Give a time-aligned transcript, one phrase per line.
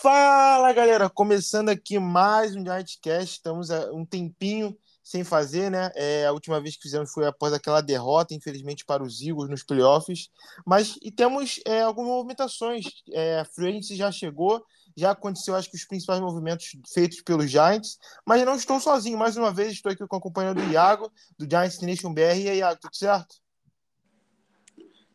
[0.00, 3.34] Fala galera, começando aqui mais um Giantcast.
[3.34, 5.90] Estamos um tempinho sem fazer, né?
[5.96, 9.64] É, a última vez que fizemos foi após aquela derrota, infelizmente, para os Eagles nos
[9.64, 10.28] playoffs.
[10.64, 12.84] Mas e temos é, algumas movimentações.
[13.10, 14.64] É, a Free já chegou,
[14.96, 17.98] já aconteceu, acho que os principais movimentos feitos pelos Giants.
[18.24, 21.44] Mas não estou sozinho, mais uma vez estou aqui com a companhia do Iago, do
[21.44, 22.36] Giants Nation BR.
[22.36, 23.34] E aí, Iago, tudo certo?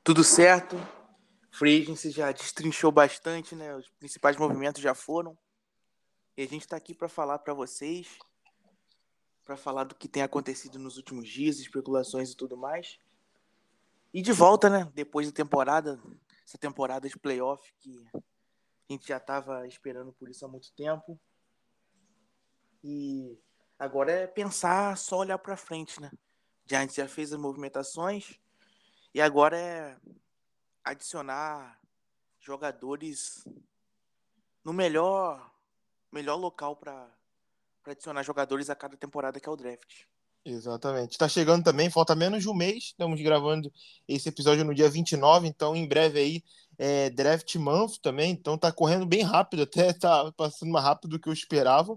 [0.04, 1.03] Tudo certo.
[1.54, 3.76] Free Agency já destrinchou bastante, né?
[3.76, 5.38] Os principais movimentos já foram.
[6.36, 8.18] E a gente está aqui para falar para vocês,
[9.46, 12.98] para falar do que tem acontecido nos últimos dias, especulações e tudo mais.
[14.12, 14.92] E de volta, né?
[14.96, 16.02] Depois da temporada,
[16.44, 21.20] essa temporada de playoff que a gente já estava esperando por isso há muito tempo.
[22.84, 23.38] E
[23.78, 26.12] agora é pensar, só olhar para frente, né?
[26.66, 28.40] Gente já fez as movimentações
[29.14, 29.96] e agora é
[30.84, 31.80] adicionar
[32.40, 33.48] jogadores
[34.64, 35.52] no melhor
[36.12, 37.10] melhor local para
[37.86, 40.06] adicionar jogadores a cada temporada que é o draft.
[40.46, 41.12] Exatamente.
[41.12, 42.86] Está chegando também, falta menos de um mês.
[42.86, 43.72] Estamos gravando
[44.08, 46.44] esse episódio no dia 29, então em breve aí
[46.78, 51.20] é draft month também, então tá correndo bem rápido, até tá passando mais rápido do
[51.20, 51.96] que eu esperava.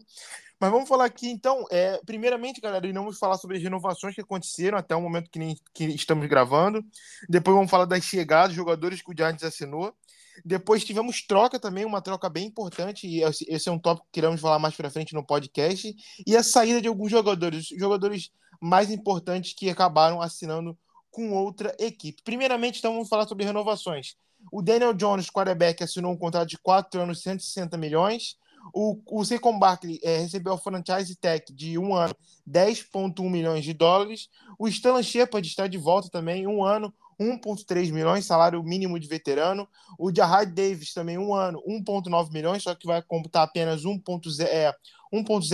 [0.60, 4.78] Mas vamos falar aqui, então, é, primeiramente, galera, vamos falar sobre as renovações que aconteceram
[4.78, 6.82] até o momento que, nem, que estamos gravando.
[7.28, 9.94] Depois vamos falar das chegadas, jogadores que o Giants assinou.
[10.44, 14.40] Depois tivemos troca também, uma troca bem importante, e esse é um tópico que iremos
[14.40, 15.94] falar mais para frente no podcast.
[16.26, 20.76] E a saída de alguns jogadores, jogadores mais importantes que acabaram assinando
[21.10, 22.22] com outra equipe.
[22.22, 24.16] Primeiramente, então, vamos falar sobre renovações.
[24.52, 28.36] O Daniel Jones, quarterback, assinou um contrato de 4 anos, 160 milhões.
[28.72, 32.14] O, o Saquon Barkley é, recebeu a franchise tag de um ano,
[32.48, 34.28] 10,1 milhões de dólares.
[34.58, 39.68] O Stanley Shepard está de volta também, um ano, 1,3 milhões, salário mínimo de veterano.
[39.98, 44.72] O Jahad Davis também, um ano, 1,9 milhões, só que vai computar apenas 1,04 é,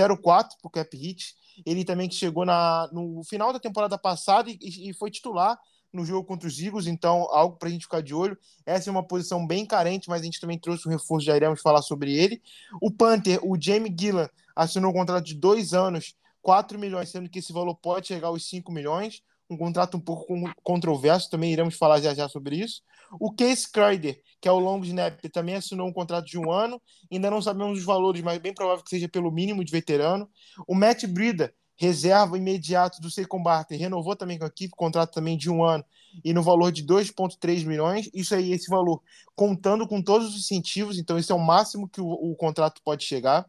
[0.00, 0.16] para
[0.64, 1.34] o cap hit.
[1.64, 5.58] Ele também que chegou na, no final da temporada passada e, e foi titular
[5.92, 8.36] no jogo contra os Eagles, então algo para a gente ficar de olho.
[8.64, 11.61] Essa é uma posição bem carente, mas a gente também trouxe um reforço, já iremos
[11.61, 12.41] falar sobre ele.
[12.80, 17.39] O Panther, o Jamie Gillan, assinou um contrato de dois anos, 4 milhões, sendo que
[17.39, 19.23] esse valor pode chegar aos 5 milhões.
[19.48, 20.27] Um contrato um pouco
[20.63, 22.83] controverso, também iremos falar já já sobre isso.
[23.20, 26.81] O Case Crider, que é o long snap, também assinou um contrato de um ano.
[27.11, 30.29] Ainda não sabemos os valores, mas bem provável que seja pelo mínimo de veterano.
[30.67, 31.52] O Matt Brida,
[31.83, 35.85] reserva imediato do Seacon Barter, renovou também com a equipe, contrato também de um ano
[36.25, 38.09] e no valor de 2,3 milhões.
[38.15, 39.03] Isso aí, esse valor,
[39.35, 43.03] contando com todos os incentivos, então esse é o máximo que o, o contrato pode
[43.05, 43.45] chegar.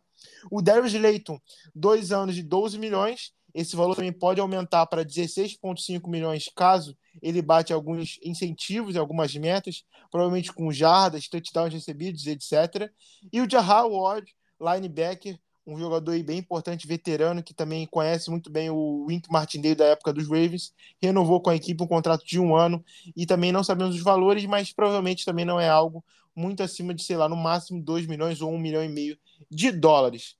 [0.49, 1.39] O Darius Layton,
[1.75, 3.31] dois anos de 12 milhões.
[3.53, 9.35] Esse valor também pode aumentar para 16,5 milhões caso ele bate alguns incentivos e algumas
[9.35, 12.91] metas, provavelmente com jardas, touchdowns recebidos, etc.
[13.31, 14.25] E o Jahal Ward,
[14.59, 19.85] linebacker, um jogador bem importante, veterano, que também conhece muito bem o Wink Martindale da
[19.85, 22.83] época dos Ravens, renovou com a equipe um contrato de um ano
[23.15, 26.03] e também não sabemos os valores, mas provavelmente também não é algo
[26.35, 29.17] muito acima de, sei lá, no máximo 2 milhões ou 1 milhão e meio
[29.49, 30.35] de dólares.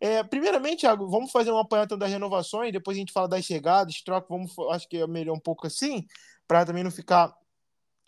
[0.00, 4.00] É, primeiramente, Thiago, vamos fazer um apanhado das renovações, depois a gente fala das chegadas,
[4.02, 6.06] troca, vamos, acho que é melhor um pouco assim,
[6.46, 7.34] para também não ficar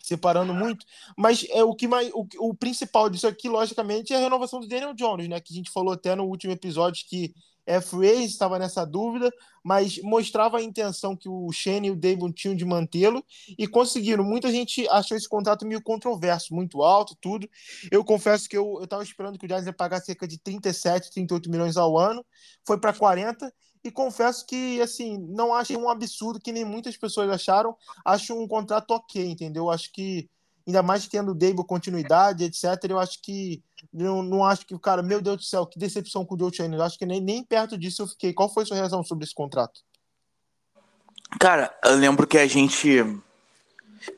[0.05, 0.85] separando muito,
[1.17, 4.67] mas é o que mais o, o principal disso aqui, logicamente, é a renovação do
[4.67, 5.39] Daniel Jones, né?
[5.39, 7.33] Que a gente falou até no último episódio que
[7.65, 9.31] é free estava nessa dúvida,
[9.63, 13.25] mas mostrava a intenção que o Shane e o David tinham de mantê-lo
[13.57, 14.23] e conseguiram.
[14.23, 17.49] Muita gente achou esse contrato meio controverso, muito alto, tudo.
[17.91, 21.49] Eu confesso que eu estava esperando que o Giants ia pagar cerca de 37, 38
[21.49, 22.23] milhões ao ano,
[22.65, 23.51] foi para 40
[23.85, 27.77] e confesso que, assim, não acho um absurdo que nem muitas pessoas acharam.
[28.03, 29.69] Acho um contrato ok, entendeu?
[29.69, 30.27] Acho que,
[30.65, 33.63] ainda mais tendo o Dable continuidade, etc., eu acho que.
[33.93, 36.81] Não, não acho que, cara, meu Deus do céu, que decepção com o Joe Chandler.
[36.81, 38.33] Acho que nem, nem perto disso eu fiquei.
[38.33, 39.81] Qual foi a sua reação sobre esse contrato?
[41.39, 43.21] Cara, eu lembro que a gente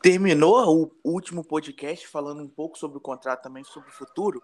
[0.01, 4.41] terminou o último podcast falando um pouco sobre o contrato também, sobre o futuro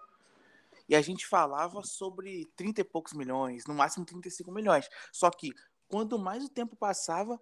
[0.88, 4.88] e a gente falava sobre 30 e poucos milhões, no máximo 35 milhões.
[5.12, 5.52] Só que
[5.88, 7.40] quanto mais o tempo passava,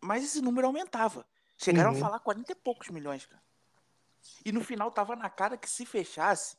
[0.00, 1.26] mais esse número aumentava.
[1.56, 1.96] Chegaram uhum.
[1.96, 3.42] a falar 40 e poucos milhões, cara.
[4.44, 6.56] E no final tava na cara que se fechasse,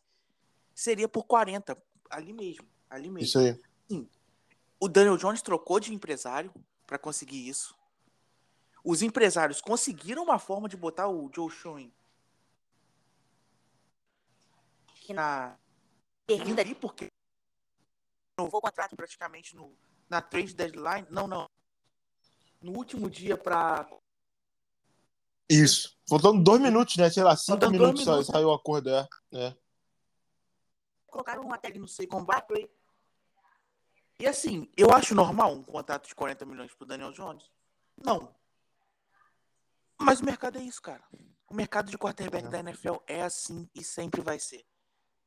[0.74, 1.78] seria por 40,
[2.10, 3.26] ali mesmo, ali mesmo.
[3.26, 3.60] Isso aí.
[3.90, 4.10] Sim.
[4.80, 6.54] O Daniel Jones trocou de empresário
[6.86, 7.76] para conseguir isso.
[8.84, 11.92] Os empresários conseguiram uma forma de botar o Joe Schoen
[15.10, 15.58] na
[16.26, 17.12] perdido ali, porque
[18.38, 19.78] não vou contrato praticamente no,
[20.10, 21.08] na trade deadline.
[21.10, 21.50] Não, não.
[22.62, 23.88] No último dia para.
[25.50, 25.98] Isso.
[26.08, 27.10] Faltando dois minutos, né?
[27.10, 28.28] Sei lá, cinco minutos, minutos.
[28.28, 28.90] saiu o acordo.
[28.90, 29.08] É.
[29.34, 29.56] é.
[31.08, 32.70] colocaram uma tag no Saquon Barkley.
[34.20, 37.52] E assim, eu acho normal um contrato de 40 milhões pro Daniel Jones?
[37.98, 38.34] Não.
[40.00, 41.04] Mas o mercado é isso, cara.
[41.48, 42.50] O mercado de quarterback é.
[42.50, 44.66] da NFL é assim e sempre vai ser.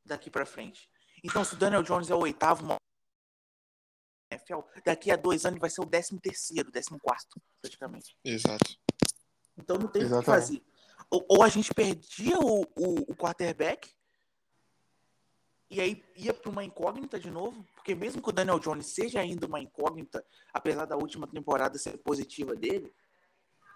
[0.09, 0.91] Daqui para frente.
[1.23, 2.65] Então, se o Daniel Jones é o oitavo
[4.31, 8.17] NFL, daqui a dois anos vai ser o décimo terceiro, décimo quarto, praticamente.
[8.25, 8.79] Exato.
[9.57, 10.63] Então não tem o que fazer.
[11.11, 13.91] Ou, ou, a gente perdia o, o, o quarterback
[15.71, 19.21] e aí ia para uma incógnita de novo, porque mesmo que o Daniel Jones seja
[19.21, 22.93] ainda uma incógnita, apesar da última temporada ser positiva dele,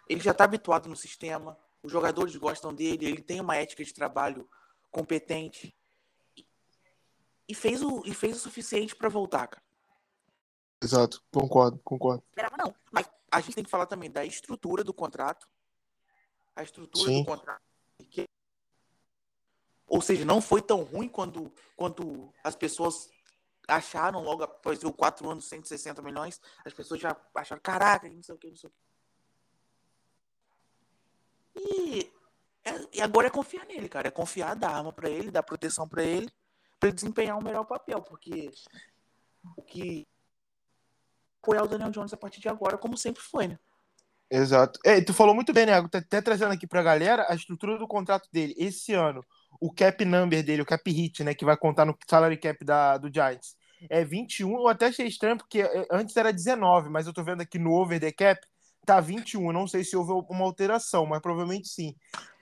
[0.08, 3.92] ele já está habituado no sistema, os jogadores gostam dele, ele tem uma ética de
[3.92, 4.48] trabalho
[4.90, 5.74] competente
[7.48, 9.62] e fez o, e fez o suficiente para voltar, cara.
[10.82, 12.24] Exato, concordo, concordo.
[12.58, 15.48] Não, mas a gente tem que falar também da estrutura do contrato.
[16.56, 17.20] A estrutura Sim.
[17.20, 17.62] do contrato.
[19.86, 23.10] Ou seja, não foi tão ruim quando, quando as pessoas
[23.68, 28.34] acharam logo após o 4 anos 160 milhões, as pessoas já acharam, caraca, não sei
[28.34, 28.78] o que, não sei o que.
[31.54, 32.12] E,
[32.64, 34.08] é, e agora é confiar nele, cara.
[34.08, 36.32] É confiar, dar arma para ele, dar proteção para ele,
[36.82, 38.50] para desempenhar um melhor papel, porque
[39.56, 40.04] o que
[41.40, 43.58] apoiar o Daniel Jones a partir de agora, como sempre foi, né?
[44.28, 44.80] Exato.
[45.06, 45.80] Tu falou muito bem, né?
[45.88, 48.52] Tá até trazendo aqui pra galera a estrutura do contrato dele.
[48.56, 49.24] Esse ano,
[49.60, 51.34] o cap number dele, o cap hit, né?
[51.34, 53.54] Que vai contar no salary cap da, do Giants.
[53.88, 54.52] É 21.
[54.52, 57.72] Eu até achei estranho, porque é, antes era 19, mas eu tô vendo aqui no
[57.72, 58.40] over the cap,
[58.84, 59.52] tá 21.
[59.52, 61.94] Não sei se houve uma alteração, mas provavelmente sim.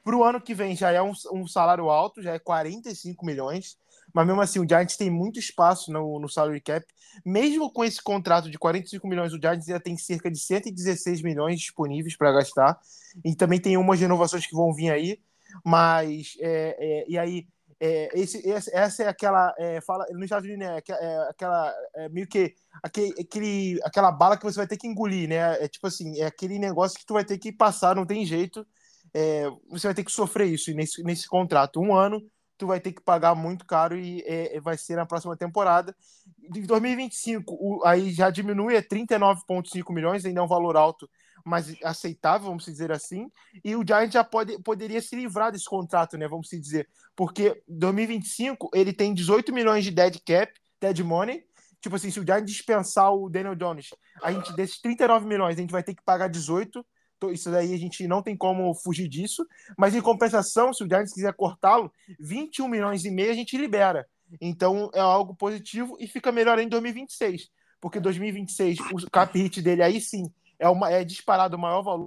[0.03, 3.77] Pro ano que vem já é um, um salário alto, já é 45 milhões.
[4.12, 6.85] Mas mesmo assim, o Giants tem muito espaço no, no salary cap.
[7.25, 11.61] Mesmo com esse contrato de 45 milhões, o Giants ainda tem cerca de 116 milhões
[11.61, 12.79] disponíveis para gastar.
[13.25, 15.21] E também tem umas renovações que vão vir aí.
[15.65, 17.47] Mas, é, é, e aí,
[17.81, 19.55] é, esse, essa é aquela.
[19.59, 20.79] É, fala, nos Estados Unidos, né?
[20.89, 21.75] É, aquela.
[21.97, 22.55] É, meio que.
[22.83, 25.62] Aquele, aquele, aquela bala que você vai ter que engolir, né?
[25.62, 28.67] É tipo assim, é aquele negócio que tu vai ter que passar, não tem jeito.
[29.12, 31.81] É, você vai ter que sofrer isso nesse, nesse contrato.
[31.81, 32.23] Um ano
[32.61, 35.97] tu vai ter que pagar muito caro e é, é vai ser na próxima temporada.
[36.51, 41.09] De 2025, o, aí já diminui a 39,5 milhões, ainda é um valor alto,
[41.43, 43.33] mas aceitável, vamos dizer assim.
[43.65, 46.29] E o Giants já pode, poderia se livrar desse contrato, né?
[46.29, 46.87] Vamos dizer,
[47.17, 51.43] porque 2025 ele tem 18 milhões de dead cap, dead money.
[51.81, 53.89] Tipo assim, se o Giants dispensar o Daniel Jones,
[54.23, 56.85] a gente desses 39 milhões, a gente vai ter que pagar 18
[57.31, 59.47] isso daí a gente não tem como fugir disso,
[59.77, 64.07] mas em compensação, se o Giants quiser cortá-lo, 21 milhões e meio a gente libera.
[64.41, 67.51] Então é algo positivo e fica melhor em 2026,
[67.81, 72.07] porque 2026 o cap hit dele aí sim é uma é disparado o maior valor,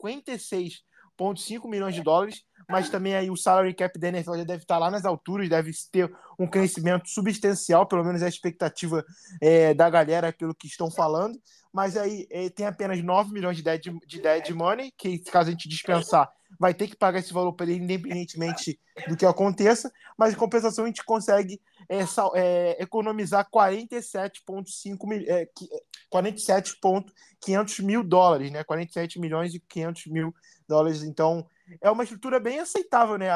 [0.00, 4.90] 56,5 milhões de dólares, mas também aí o salary cap da NFL deve estar lá
[4.90, 9.04] nas alturas, deve ter um crescimento substancial, pelo menos é a expectativa
[9.40, 11.38] é, da galera pelo que estão falando
[11.74, 15.50] mas aí eh, tem apenas 9 milhões de dead, de dead money, que caso a
[15.50, 18.78] gente dispensar, vai ter que pagar esse valor para ele, independentemente
[19.08, 21.98] do que aconteça, mas em compensação a gente consegue é,
[22.36, 25.48] é, economizar 47,5 mil, é,
[26.08, 28.62] 47,500 mil dólares, né?
[28.62, 30.32] 47 milhões e 500 mil
[30.68, 31.02] dólares.
[31.02, 31.44] Então,
[31.80, 33.28] é uma estrutura bem aceitável, né?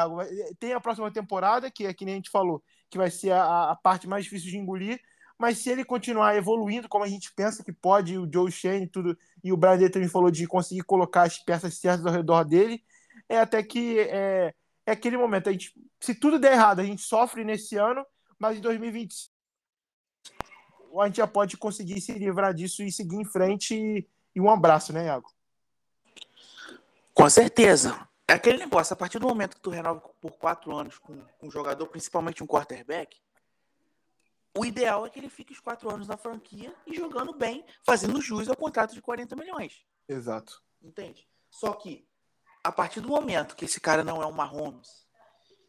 [0.59, 3.71] Tem a próxima temporada, que é que nem a gente falou, que vai ser a,
[3.71, 4.99] a parte mais difícil de engolir,
[5.37, 9.17] mas se ele continuar evoluindo como a gente pensa que pode, o Joe Shane tudo,
[9.43, 12.83] e o Brian também falou de conseguir colocar as peças certas ao redor dele,
[13.27, 14.53] é até que é,
[14.85, 15.47] é aquele momento.
[15.47, 18.05] A gente, se tudo der errado, a gente sofre nesse ano,
[18.37, 19.31] mas em 2020
[20.97, 23.75] a gente já pode conseguir se livrar disso e seguir em frente.
[23.75, 25.31] E, e um abraço, né, Iago?
[27.13, 28.08] Com certeza.
[28.29, 31.47] É aquele negócio, a partir do momento que tu renova por quatro anos com, com
[31.47, 33.19] um jogador, principalmente um quarterback,
[34.55, 38.21] o ideal é que ele fique os quatro anos na franquia e jogando bem, fazendo
[38.21, 39.83] jus ao contrato de 40 milhões.
[40.07, 40.61] Exato.
[40.79, 41.27] Entende?
[41.49, 42.07] Só que,
[42.63, 45.07] a partir do momento que esse cara não é um Mahomes,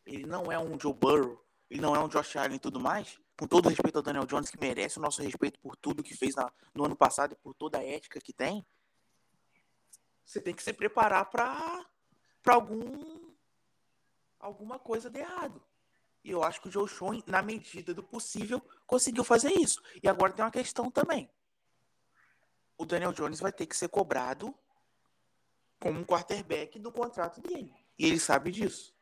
[0.04, 3.18] ele não é um Joe Burrow, ele não é um Josh Allen e tudo mais,
[3.38, 6.34] com todo respeito ao Daniel Jones, que merece o nosso respeito por tudo que fez
[6.34, 8.66] na, no ano passado e por toda a ética que tem,
[10.26, 11.86] você tem que se preparar para
[12.46, 13.20] algum
[14.38, 15.62] alguma coisa de errado.
[16.24, 19.82] E eu acho que o Joe Schoen, na medida do possível, conseguiu fazer isso.
[20.02, 21.30] E agora tem uma questão também.
[22.76, 24.54] O Daniel Jones vai ter que ser cobrado
[25.78, 27.74] como um quarterback do contrato dele.
[27.98, 28.94] E ele sabe disso.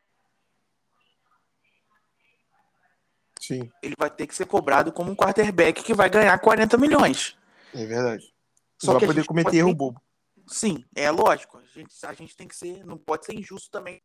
[3.39, 3.71] Sim.
[3.81, 7.37] Ele vai ter que ser cobrado como um quarterback que vai ganhar 40 milhões.
[7.73, 8.33] É verdade.
[8.77, 10.01] Só vai poder cometer erro bobo.
[10.49, 11.57] Sim, é lógico.
[11.57, 12.83] A gente, a gente tem que ser.
[12.83, 14.01] Não pode ser injusto também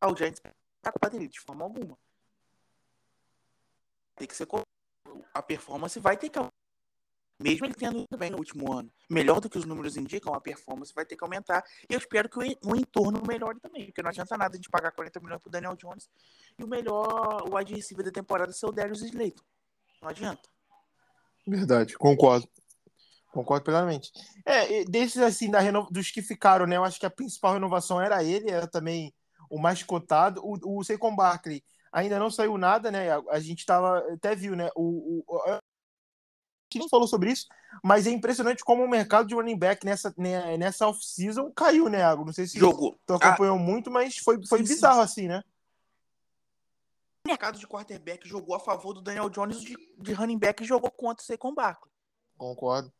[0.00, 0.40] ao Giants
[0.82, 1.98] tá culpa dele, de forma alguma.
[4.14, 4.46] ter que ser
[5.34, 6.38] a performance vai ter que
[7.38, 10.40] mesmo ele tendo ido bem no último ano, melhor do que os números indicam, a
[10.40, 11.62] performance vai ter que aumentar.
[11.88, 14.90] E eu espero que o, entorno melhore também, porque não adianta nada a gente pagar
[14.90, 16.08] 40 milhões pro Daniel Jones
[16.58, 19.44] e o melhor wide receiver da temporada ser o Darius Slayton.
[20.00, 20.48] Não adianta.
[21.46, 22.48] Verdade, concordo.
[23.36, 24.10] Concordo plenamente.
[24.46, 25.86] É, desses assim, da reno...
[25.90, 26.78] dos que ficaram, né?
[26.78, 29.12] Eu acho que a principal renovação era ele, era também
[29.50, 30.40] o mais cotado.
[30.42, 31.62] O, o Saquon Barkley
[31.92, 33.10] ainda não saiu nada, né?
[33.10, 34.70] A, a gente tava, até viu, né?
[34.74, 35.60] O, o, a
[36.64, 37.46] gente nem falou sobre isso,
[37.84, 42.02] mas é impressionante como o mercado de running back nessa, né, nessa off-season caiu, né,
[42.02, 42.24] Água?
[42.24, 42.98] Não sei se Jogou.
[43.04, 45.04] tu acompanhou ah, muito, mas foi, foi sim, bizarro sim.
[45.04, 45.42] assim, né?
[47.26, 50.90] O mercado de quarterback jogou a favor do Daniel Jones, de, de running back jogou
[50.90, 51.92] contra o Saquon Barkley.
[52.38, 52.95] Concordo.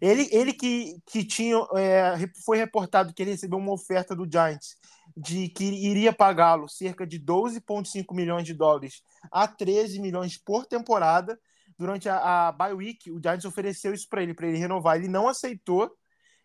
[0.00, 4.76] Ele, ele que, que tinha, é, foi reportado que ele recebeu uma oferta do Giants
[5.16, 11.38] de que iria pagá-lo cerca de 12,5 milhões de dólares a 13 milhões por temporada.
[11.78, 14.96] Durante a, a bye week, o Giants ofereceu isso para ele, para ele renovar.
[14.96, 15.90] Ele não aceitou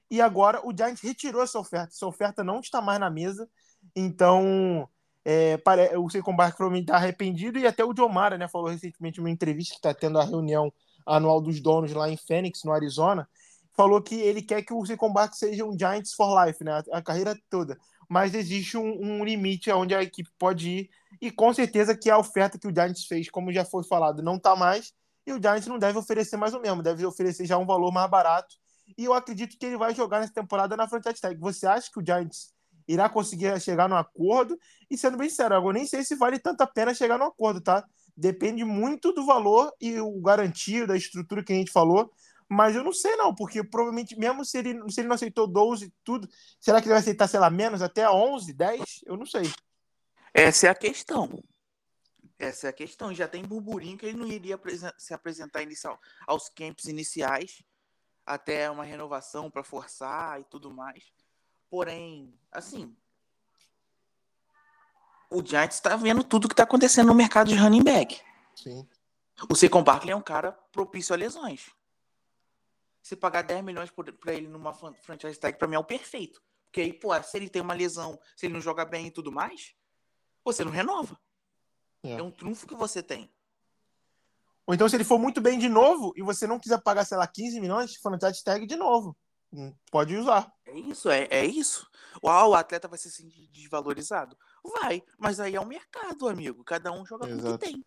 [0.09, 1.89] e agora o Giants retirou essa oferta.
[1.93, 3.47] Essa oferta não está mais na mesa.
[3.95, 4.87] Então,
[5.23, 5.59] é,
[5.97, 9.23] o Saquon Barkley provavelmente está arrependido e até o John Mara né, falou recentemente em
[9.23, 10.71] uma entrevista que está tendo a reunião
[11.05, 13.27] anual dos donos lá em Phoenix, no Arizona,
[13.75, 17.37] falou que ele quer que o Saquon seja um Giants for life, né, a, carreira
[17.49, 17.77] toda
[18.09, 20.89] mas existe um, um, limite onde a equipe pode ir,
[21.21, 24.35] e com certeza que a oferta que o Giants fez, como já foi falado, não
[24.35, 24.93] está mais,
[25.25, 28.09] e o Giants não deve oferecer mais o mesmo, deve oferecer já um valor mais
[28.09, 28.55] barato,
[28.97, 31.39] e eu acredito que ele vai jogar nessa temporada na franchise tag.
[31.39, 32.53] Você acha que o Giants
[32.87, 34.57] irá conseguir chegar no acordo?
[34.89, 37.59] E sendo bem sério, eu nem sei se vale tanto a pena chegar no acordo,
[37.59, 37.83] tá?
[38.15, 42.11] Depende muito do valor e o garantido, da estrutura que a gente falou,
[42.47, 45.91] mas eu não sei, não, porque provavelmente, mesmo se ele, se ele não aceitou 12
[46.03, 46.29] tudo,
[46.59, 49.01] será que ele vai aceitar, sei lá, menos até 11, 10?
[49.05, 49.51] Eu não sei.
[50.33, 51.29] Essa é a questão.
[52.37, 53.13] Essa é a questão.
[53.13, 54.59] Já tem burburinho que ele não iria
[54.97, 57.63] se apresentar inicial, aos camps iniciais
[58.25, 61.11] até uma renovação para forçar e tudo mais.
[61.69, 62.95] Porém, assim,
[65.37, 68.21] o Giants está vendo tudo que está acontecendo no mercado de running back.
[68.55, 68.87] Sim.
[69.49, 71.75] O Saquon Barkley é um cara propício a lesões
[73.05, 76.41] se pagar 10 milhões para ele numa franchise tag, para mim é o perfeito.
[76.63, 79.31] Porque aí, pô, se ele tem uma lesão, se ele não joga bem e tudo
[79.31, 79.75] mais,
[80.43, 81.15] você não renova.
[82.01, 83.31] É, é um trunfo que você tem.
[84.65, 87.15] Ou então, se ele for muito bem de novo e você não quiser pagar, sei
[87.15, 89.15] lá, 15 milhões, franchise tag de novo.
[89.91, 90.53] Pode usar.
[90.65, 91.89] É isso, é, é isso.
[92.23, 94.37] Uau, o atleta vai se sentir desvalorizado?
[94.63, 96.63] Vai, mas aí é o mercado, amigo.
[96.63, 97.43] Cada um joga Exato.
[97.43, 97.85] com o que tem.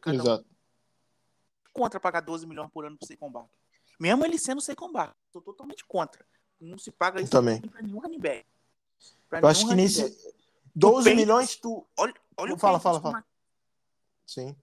[0.00, 0.44] Cada Exato.
[0.44, 1.72] Um...
[1.72, 3.50] Contra pagar 12 milhões por ano para você combate.
[3.98, 5.14] Mesmo ele sendo sem combate.
[5.26, 6.24] Estou totalmente contra.
[6.60, 8.46] Não se paga isso também para nenhum running back.
[9.28, 10.02] Pra eu acho que nesse
[10.74, 11.86] 12 tu milhões tu.
[11.96, 13.24] Olha, olha fala, fala, fala.
[14.26, 14.56] Sim.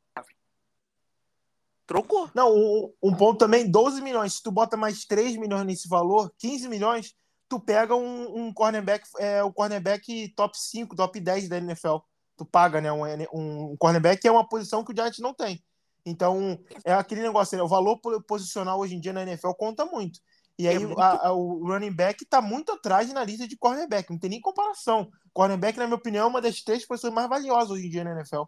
[1.87, 2.29] Trocou.
[2.35, 4.33] Não, um, um, ponto também, 12 milhões.
[4.33, 7.15] Se tu bota mais 3 milhões nesse valor, 15 milhões,
[7.47, 11.99] tu pega um, um cornerback, é, o cornerback top 5, top 10 da NFL.
[12.35, 12.91] Tu paga, né?
[12.91, 15.63] Um, um cornerback é uma posição que o Giants não tem.
[16.05, 17.63] Então, é aquele negócio, né?
[17.63, 20.19] o valor posicional hoje em dia na NFL conta muito.
[20.59, 20.99] E aí, é muito...
[20.99, 24.41] a, a, o running back está muito atrás na lista de cornerback, não tem nem
[24.41, 25.09] comparação.
[25.33, 28.11] Cornerback, na minha opinião, é uma das três posições mais valiosas hoje em dia na
[28.11, 28.43] NFL.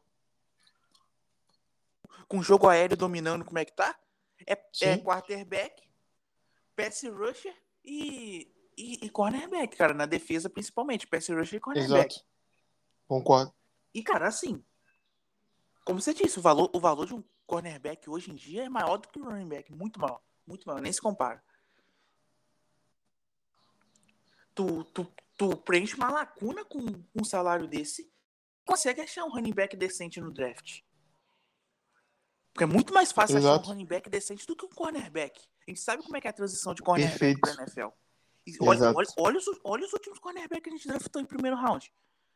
[2.29, 3.99] Com jogo aéreo dominando, como é que tá?
[4.47, 5.83] É, é quarterback,
[6.77, 12.15] pass rusher e, e, e, cornerback, cara, na defesa principalmente, pass rusher e cornerback.
[12.15, 12.25] Exato.
[13.05, 13.53] Concordo.
[13.93, 14.63] E, cara, assim,
[15.83, 18.97] como você disse, o valor, o valor de um cornerback hoje em dia é maior
[18.97, 19.73] do que o running back.
[19.73, 20.21] Muito maior.
[20.45, 20.79] Muito maior.
[20.79, 21.43] Nem se compara.
[24.53, 26.79] Tu, tu, tu preenche uma lacuna com
[27.15, 28.11] um salário desse
[28.69, 30.81] consegue achar um running back decente no draft.
[32.59, 33.61] Porque é muito mais fácil Exato.
[33.61, 35.39] achar um running back decente do que um cornerback.
[35.65, 37.87] A gente sabe como é que é a transição de cornerback para NFL.
[38.61, 41.89] Olha, olha, olha, os, olha os últimos cornerbacks que a gente draftou em primeiro round.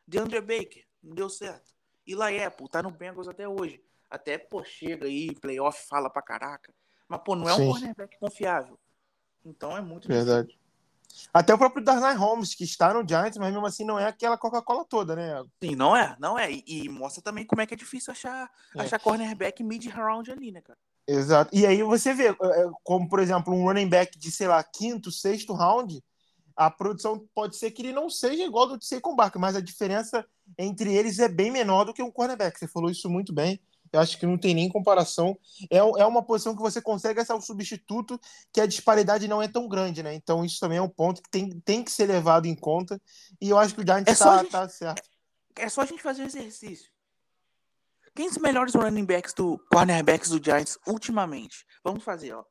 [0.06, 1.74] DeAndre Baker, não deu certo.
[2.06, 3.82] Eli Apple, tá no Bengals até hoje
[4.14, 6.72] até, pô, chega aí, playoff, fala pra caraca.
[7.08, 7.62] Mas, pô, não é Sim.
[7.62, 8.78] um cornerback confiável.
[9.44, 10.48] Então é muito Verdade.
[10.48, 10.63] Difícil.
[11.32, 14.38] Até o próprio Darnay Holmes, que está no Giants, mas mesmo assim não é aquela
[14.38, 15.42] Coca-Cola toda, né?
[15.62, 16.50] Sim, não é, não é.
[16.50, 18.80] E, e, mostra também como é que é difícil achar, é.
[18.80, 20.78] achar cornerback mid-round ali, né, cara?
[21.06, 21.50] Exato.
[21.52, 24.62] E aí você vê, é, é, como por exemplo, um running back de, sei lá,
[24.62, 26.02] quinto, sexto round,
[26.56, 29.60] a produção pode ser que ele não seja igual do de Saquon Barkley, mas a
[29.60, 30.24] diferença
[30.56, 32.58] entre eles é bem menor do que um cornerback.
[32.58, 33.60] Você falou isso muito bem.
[33.94, 35.38] Eu acho que não tem nem comparação.
[35.70, 38.20] É, é uma posição que você consegue achar um substituto
[38.52, 40.12] que a disparidade não é tão grande, né?
[40.14, 43.00] Então isso também é um ponto que tem, tem que ser levado em conta.
[43.40, 45.08] E eu acho que o Giants está é tá certo.
[45.54, 46.90] É só a gente fazer o exercício.
[48.16, 51.64] Quem são os melhores running backs do cornerbacks do Giants ultimamente?
[51.84, 52.44] Vamos fazer, ó.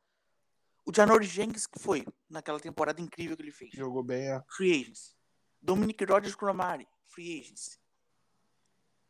[0.86, 3.72] O Janory Jenkins, que foi naquela temporada incrível que ele fez.
[3.74, 4.42] Jogou bem, é.
[4.48, 5.14] Free agents.
[5.62, 7.78] Dominic Rodgers Cromari, free agency.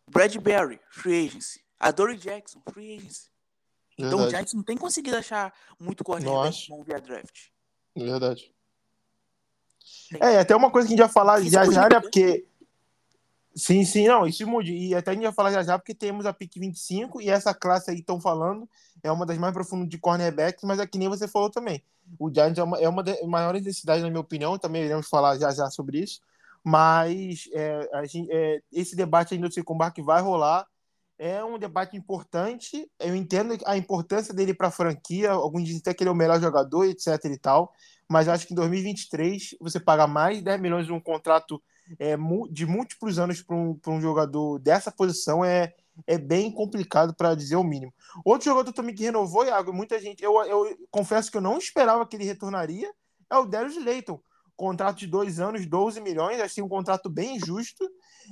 [0.10, 1.28] Bradbury, free
[1.84, 1.90] agency.
[1.90, 3.34] Adoree Jackson, free agency.
[3.98, 4.28] Então Verdade.
[4.28, 7.48] o Giants não tem conseguido achar muito cornerback bom via draft.
[7.96, 8.52] Verdade.
[10.10, 10.22] Tem.
[10.22, 11.96] É, até uma coisa que a gente vai falar Isso já já, né?
[11.96, 12.00] né?
[12.00, 12.46] Porque.
[13.56, 14.68] Sim, sim, não, isso muda.
[14.68, 17.54] E até a gente vai falar já já, porque temos a pick 25 e essa
[17.54, 18.68] classe aí estão falando
[19.04, 21.84] é uma das mais profundas de cornerbacks, mas é que nem você falou também.
[22.18, 25.38] O Giants é uma, é uma das maiores necessidades, na minha opinião, também iremos falar
[25.38, 26.20] já já sobre isso.
[26.64, 30.66] Mas é, a gente, é, esse debate ainda do Secumbar que vai rolar
[31.18, 32.90] é um debate importante.
[33.00, 35.32] Eu entendo a importância dele para a franquia.
[35.32, 37.08] Alguns dizem até que ele é o melhor jogador, etc.
[37.26, 37.74] e tal.
[38.10, 41.62] Mas acho que em 2023 você pagar mais de 10 milhões de um contrato
[42.00, 42.16] é,
[42.52, 45.74] de múltiplos anos para um, um jogador dessa posição é,
[46.08, 47.94] é bem complicado para dizer o mínimo.
[48.24, 50.24] Outro jogador também que renovou, Iago, muita gente.
[50.24, 52.92] Eu, eu confesso que eu não esperava que ele retornaria,
[53.30, 54.20] é o Darius Layton.
[54.56, 57.90] Contrato de dois anos, 12 milhões, achei um contrato bem justo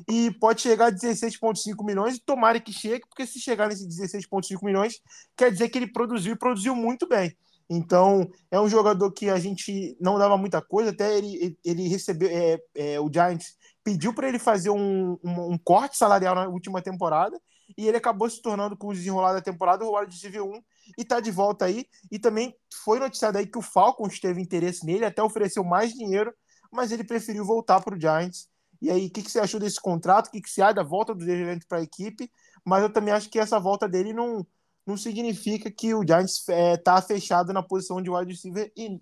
[0.09, 2.15] e pode chegar a 16,5 milhões.
[2.15, 4.99] E tomara que chegue, porque se chegar nesse 16,5 milhões,
[5.35, 7.35] quer dizer que ele produziu e produziu muito bem.
[7.69, 12.29] Então, é um jogador que a gente não dava muita coisa, até ele, ele recebeu.
[12.29, 16.81] É, é, o Giants pediu para ele fazer um, um, um corte salarial na última
[16.81, 17.39] temporada
[17.77, 20.61] e ele acabou se tornando, com o desenrolar da temporada, o wide receiver 1
[20.97, 21.85] e tá de volta aí.
[22.11, 26.33] E também foi noticiado aí que o Falcons teve interesse nele, até ofereceu mais dinheiro,
[26.71, 28.49] mas ele preferiu voltar para o Giants.
[28.81, 30.27] E aí, o que, que você achou desse contrato?
[30.27, 32.31] O que, que você acha da volta do Dejourante para a equipe?
[32.65, 34.45] Mas eu também acho que essa volta dele não,
[34.85, 38.99] não significa que o Giants é, tá fechado na posição de wide receiver e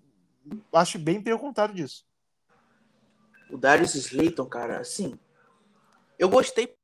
[0.72, 2.06] acho bem pelo contrário disso.
[3.50, 5.18] O Darius Slayton, cara, assim.
[6.18, 6.76] Eu gostei.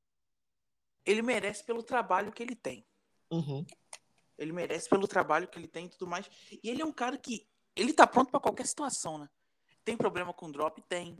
[1.04, 2.84] Ele merece pelo trabalho que ele tem.
[3.30, 3.64] Uhum.
[4.38, 6.28] Ele merece pelo trabalho que ele tem e tudo mais.
[6.50, 7.46] E ele é um cara que.
[7.74, 9.28] Ele tá pronto para qualquer situação, né?
[9.84, 10.82] Tem problema com drop?
[10.88, 11.16] Tem.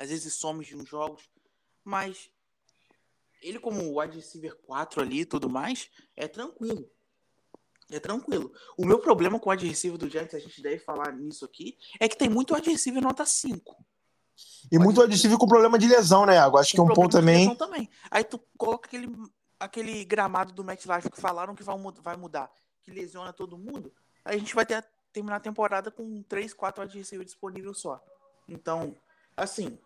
[0.00, 1.28] Às vezes some de uns jogos.
[1.84, 2.30] Mas.
[3.42, 6.90] Ele, como wide receiver 4 ali e tudo mais, é tranquilo.
[7.90, 8.50] É tranquilo.
[8.78, 11.76] O meu problema com o wide receiver do Giants, a gente deve falar nisso aqui,
[11.98, 13.76] é que tem muito wide receiver nota 5.
[14.72, 16.56] E muito wide receiver com problema de lesão, né, Iago?
[16.56, 17.54] Acho que é um ponto também.
[17.56, 17.88] também.
[18.10, 19.10] Aí tu coloca aquele,
[19.58, 22.50] aquele gramado do MetLife que falaram que vai, vai mudar,
[22.82, 23.92] que lesiona todo mundo.
[24.24, 28.02] Aí a gente vai ter, terminar a temporada com 3, 4 wide receiver disponível só.
[28.48, 28.94] Então,
[29.36, 29.78] assim,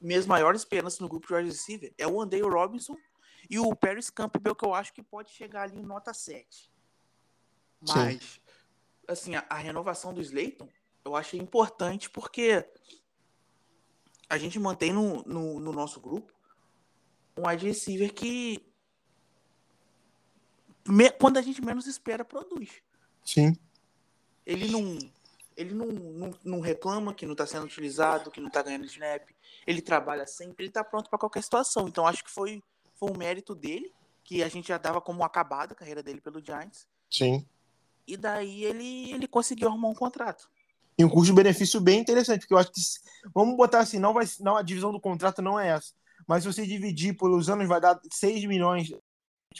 [0.00, 2.96] minhas maiores esperanças no grupo de wide receiver é o Andale Robinson
[3.50, 6.70] e o Paris Campbell, que eu acho que pode chegar ali em nota 7.
[7.80, 8.40] Mas,
[9.06, 10.68] assim, a, a renovação do Slayton
[11.04, 12.68] eu achei importante porque
[14.28, 16.32] a gente mantém no, no, no nosso grupo
[17.36, 18.62] um wide receiver que
[20.86, 22.82] me- quando a gente menos espera, produz.
[23.24, 23.56] Sim.
[24.44, 24.98] Ele não,
[25.58, 29.28] ele não, não, não reclama que não está sendo utilizado, que não está ganhando snap.
[29.66, 31.88] Ele trabalha sempre, ele está pronto para qualquer situação.
[31.88, 32.62] Então acho que foi,
[32.94, 33.92] foi um mérito dele,
[34.22, 36.86] que a gente já dava como acabada a carreira dele pelo Giants.
[37.10, 37.44] Sim.
[38.06, 40.48] E daí ele, ele conseguiu arrumar um contrato.
[40.96, 43.00] E um custo-benefício bem interessante, porque eu acho que, se-
[43.34, 45.92] vamos botar assim, não vai, não, a divisão do contrato não é essa,
[46.26, 48.92] mas se você dividir pelos anos, vai dar 6 milhões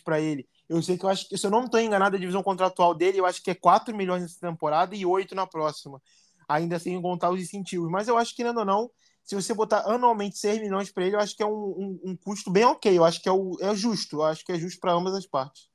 [0.05, 0.47] para ele.
[0.69, 3.19] Eu sei que eu acho que, se eu não estou enganado, a divisão contratual dele,
[3.19, 6.01] eu acho que é 4 milhões nessa temporada e 8 na próxima,
[6.47, 7.91] ainda sem contar os incentivos.
[7.91, 8.91] Mas eu acho que, querendo ou não,
[9.25, 12.17] se você botar anualmente 6 milhões para ele, eu acho que é um, um, um
[12.17, 14.79] custo bem ok, eu acho que é, o, é justo, eu acho que é justo
[14.81, 15.69] para ambas as partes.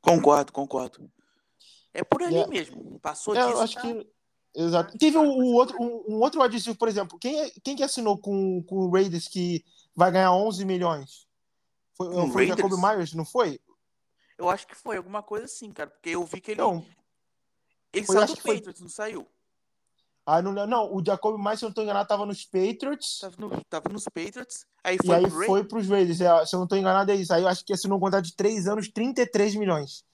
[0.00, 1.10] Concordo, concordo.
[1.92, 2.46] É por ali É.
[2.46, 2.98] mesmo.
[3.00, 3.50] Passou É, disso.
[3.52, 3.80] eu acho tá?
[3.82, 4.08] que.
[4.54, 4.98] Exato.
[4.98, 7.18] Teve um, um outro, um, um outro receiver, por exemplo.
[7.18, 11.27] Quem, é- quem que assinou com, com o Raiders que vai ganhar 11 milhões?
[11.98, 12.72] Foi, o foi o Jacob?
[12.80, 13.60] Myers, não foi?
[14.38, 15.90] Eu acho que foi alguma coisa assim, cara.
[15.90, 16.84] Porque eu vi que ele, Não.
[17.92, 19.26] ele foi- saiu acho do que foi- Patriots, não saiu?
[20.24, 23.18] Ah, não, não, o Jacob Myers, se eu não estou enganado, estava nos Patriots.
[23.18, 24.66] Tava, no- tava nos Patriots.
[24.84, 25.46] Aí E foi aí pro Raiders.
[25.46, 26.20] foi para os Raiders.
[26.20, 27.32] É, se eu não estou enganado, é isso.
[27.32, 30.04] Aí eu acho que assinou um contrato de 3 anos, 33 milhões.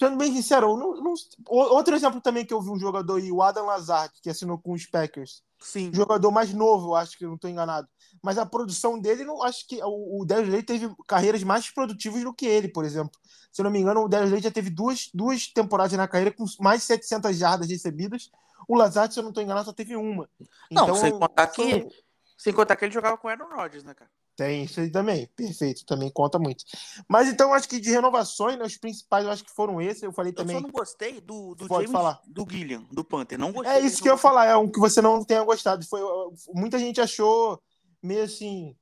[0.00, 1.14] Sendo bem sincero, não, não-
[1.46, 4.72] outro exemplo também que eu vi um jogador aí, o Adam Lazard, que assinou com
[4.72, 5.42] os Packers.
[5.60, 5.90] Sim.
[5.92, 7.86] jogador mais novo, eu acho que não estou enganado.
[8.22, 12.22] Mas a produção dele, não acho que o, o Darius Leite teve carreiras mais produtivas
[12.22, 13.12] do que ele, por exemplo.
[13.52, 16.32] Se eu não me engano, o Darius Leite já teve duas, duas temporadas na carreira
[16.34, 18.30] com mais de 700 jardas recebidas.
[18.68, 20.28] O Lazard, se eu não estou enganado, só teve uma.
[20.70, 21.88] Não, Então, sem contar que-
[22.38, 24.10] Sem contar que ele jogava com o Aaron Rodgers, né, cara?
[24.40, 26.64] Tem isso aí também, perfeito, também conta muito.
[27.06, 30.02] Mas então, acho que de renovações, né, os principais, eu acho que foram esses.
[30.02, 30.56] Eu falei Eu também.
[30.56, 32.22] só não gostei do, do James, falar.
[32.26, 33.38] do Gilliam, do Panther.
[33.38, 33.74] Não gostei.
[33.74, 35.86] É isso que eu ia falar, é um que você não tenha gostado.
[35.86, 36.00] Foi,
[36.54, 37.62] muita gente achou
[38.02, 38.74] meio assim,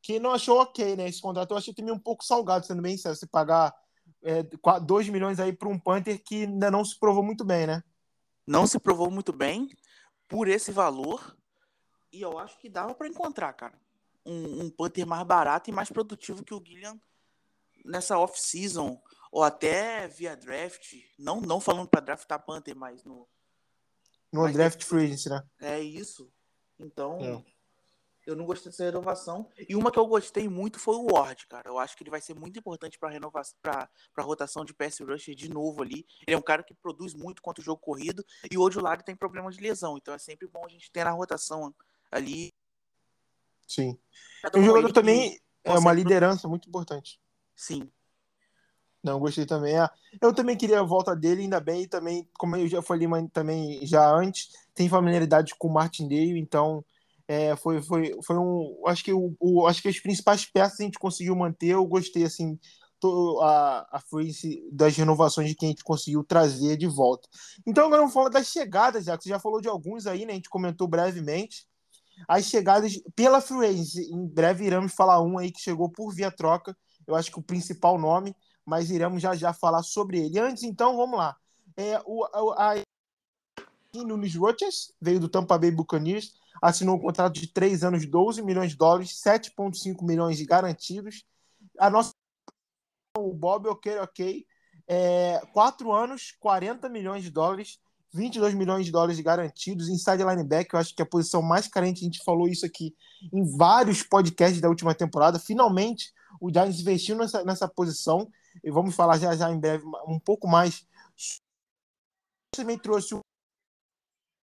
[0.00, 1.06] que não achou ok, né?
[1.06, 3.14] Esse contrato eu achei também um pouco salgado, sendo bem sincero.
[3.14, 3.74] Você pagar
[4.22, 4.42] é,
[4.80, 7.84] 2 milhões aí para um Panther que ainda não se provou muito bem, né?
[8.46, 9.68] Não se provou muito bem
[10.26, 11.36] por esse valor.
[12.10, 13.82] E eu acho que dava para encontrar, cara.
[14.24, 17.00] Um, um Panther mais barato e mais produtivo que o Gillian
[17.84, 19.00] nessa off-season.
[19.30, 20.94] Ou até via draft.
[21.18, 23.28] Não, não falando para draftar Panther, mas no.
[24.32, 25.42] No mas draft free agency, né?
[25.60, 26.30] É isso.
[26.78, 27.18] Então.
[27.20, 27.52] É.
[28.24, 29.50] Eu não gostei dessa renovação.
[29.68, 31.68] E uma que eu gostei muito foi o Ward, cara.
[31.68, 33.88] Eu acho que ele vai ser muito importante para renovação, para
[34.20, 36.06] rotação de pass rusher de novo ali.
[36.24, 39.02] Ele é um cara que produz muito contra o jogo corrido e hoje o lado
[39.02, 41.74] tem problema de lesão, então é sempre bom a gente ter na rotação
[42.12, 42.54] ali.
[43.74, 43.98] Sim.
[44.54, 47.18] O um jogador também é uma liderança muito importante.
[47.56, 47.90] Sim.
[49.02, 49.76] Não, gostei também.
[49.78, 53.84] Ah, eu também queria a volta dele, ainda bem, também, como eu já falei também
[53.84, 56.84] já antes, tem familiaridade com o Martin Dale, então
[57.26, 58.82] é, foi, foi, foi um.
[58.86, 61.68] Acho que, o, o, acho que as principais peças a gente conseguiu manter.
[61.68, 62.58] Eu gostei assim
[63.00, 64.02] to, a, a
[64.70, 67.28] das renovações de quem a gente conseguiu trazer de volta.
[67.66, 70.32] Então agora vamos falar das chegadas, já que você já falou de alguns aí, né?
[70.32, 71.66] A gente comentou brevemente.
[72.28, 76.76] As chegadas pela Free Em breve iremos falar um aí que chegou por via troca.
[77.06, 80.38] Eu acho que o principal nome, mas iremos já já falar sobre ele.
[80.38, 81.36] Antes, então, vamos lá.
[81.76, 82.24] É, o,
[82.56, 82.82] a, a
[83.94, 88.70] Nunes Roches veio do Tampa Bay Buccaneers assinou um contrato de 3 anos, 12 milhões
[88.70, 91.24] de dólares, 7,5 milhões de garantidos.
[91.76, 92.12] A nossa
[93.18, 94.46] o Bob ok, ok,
[94.86, 97.78] é, 4 anos, 40 milhões de dólares,
[98.12, 99.88] 22 milhões de dólares garantidos.
[99.88, 102.94] Inside linebacker, eu acho que é a posição mais carente, a gente falou isso aqui
[103.32, 105.38] em vários podcasts da última temporada.
[105.38, 108.28] Finalmente, o Giants investiu nessa, nessa posição,
[108.62, 110.86] e vamos falar já já em breve um pouco mais.
[112.54, 113.20] Também trouxe o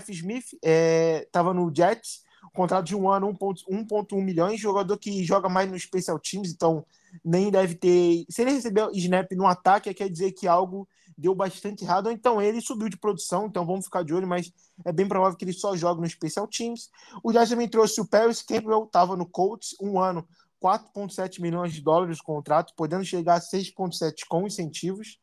[0.09, 0.47] Smith
[1.25, 2.23] estava é, no Jets,
[2.59, 6.85] contrato de um ano, 1,1 milhões, jogador que joga mais no Special Teams, então
[7.25, 8.25] nem deve ter.
[8.29, 12.41] Se ele receber snap no ataque, quer dizer que algo deu bastante errado, ou então
[12.41, 14.53] ele subiu de produção, então vamos ficar de olho, mas
[14.85, 16.89] é bem provável que ele só jogue no Special Teams.
[17.25, 20.27] O Jets também trouxe o Paris Campbell, estava no Colts, um ano,
[20.63, 25.19] 4,7 milhões de dólares de contrato, podendo chegar a 6,7 com incentivos.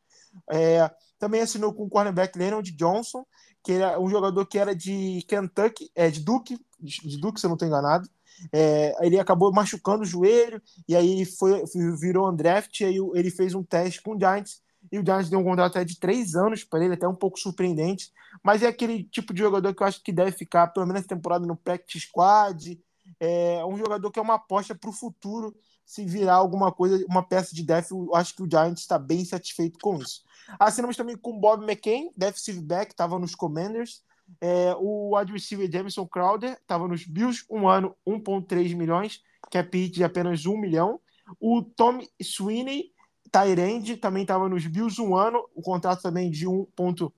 [0.52, 3.26] É, também assinou com o cornerback Leonard Johnson,
[3.64, 7.50] que era um jogador que era de Kentucky, é, de Duke, de Duke, se eu
[7.50, 8.10] não estou enganado.
[8.52, 11.64] É, ele acabou machucando o joelho, e aí foi,
[11.98, 15.30] virou um draft, e aí ele fez um teste com o Giants, e o Giants
[15.30, 18.12] deu um contrato até de três anos para ele, até um pouco surpreendente,
[18.44, 21.10] mas é aquele tipo de jogador que eu acho que deve ficar, pelo menos essa
[21.10, 22.80] temporada, no practice squad,
[23.20, 27.24] é um jogador que é uma aposta para o futuro, se virar alguma coisa, uma
[27.24, 30.24] peça de def, eu acho que o Giants está bem satisfeito com isso.
[30.60, 34.04] Assinamos também com o Bob McCain, defensive back, estava nos Commanders.
[34.42, 39.22] É, o wide Jameson Crowder estava nos Bills, um ano, 1,3 milhões,
[39.52, 41.00] cap hit de apenas 1 milhão.
[41.40, 42.92] O Tom Sweeney,
[43.32, 47.12] Tyrande, também estava nos Bills, um ano, o contrato também de 1,2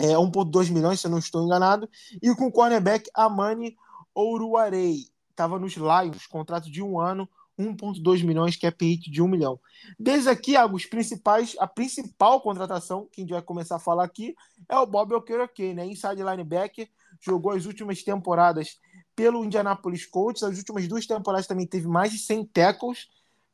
[0.00, 1.88] é, milhões, se eu não estou enganado.
[2.20, 3.76] E com o cornerback Amani
[4.14, 9.28] Ouruarei, estava nos Lions, contrato de um ano, 1,2 milhões, que é hit de 1
[9.28, 9.60] milhão.
[9.98, 14.34] Desde aqui, os principais, a principal contratação que a gente vai começar a falar aqui
[14.68, 15.86] é o Bob Okereke, né?
[15.86, 16.88] Inside linebacker,
[17.20, 18.80] jogou as últimas temporadas
[19.14, 23.08] pelo Indianapolis Colts, as últimas duas temporadas também teve mais de 100 tackles,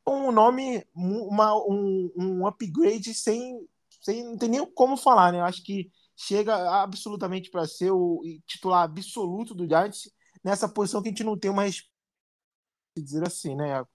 [0.09, 3.67] um nome, uma, um, um upgrade sem,
[4.01, 5.39] sem, não tem nem como falar, né?
[5.39, 10.11] Eu acho que chega absolutamente para ser o titular absoluto do Giants
[10.43, 11.65] nessa posição que a gente não tem uma
[12.97, 13.89] dizer assim, né, Iago?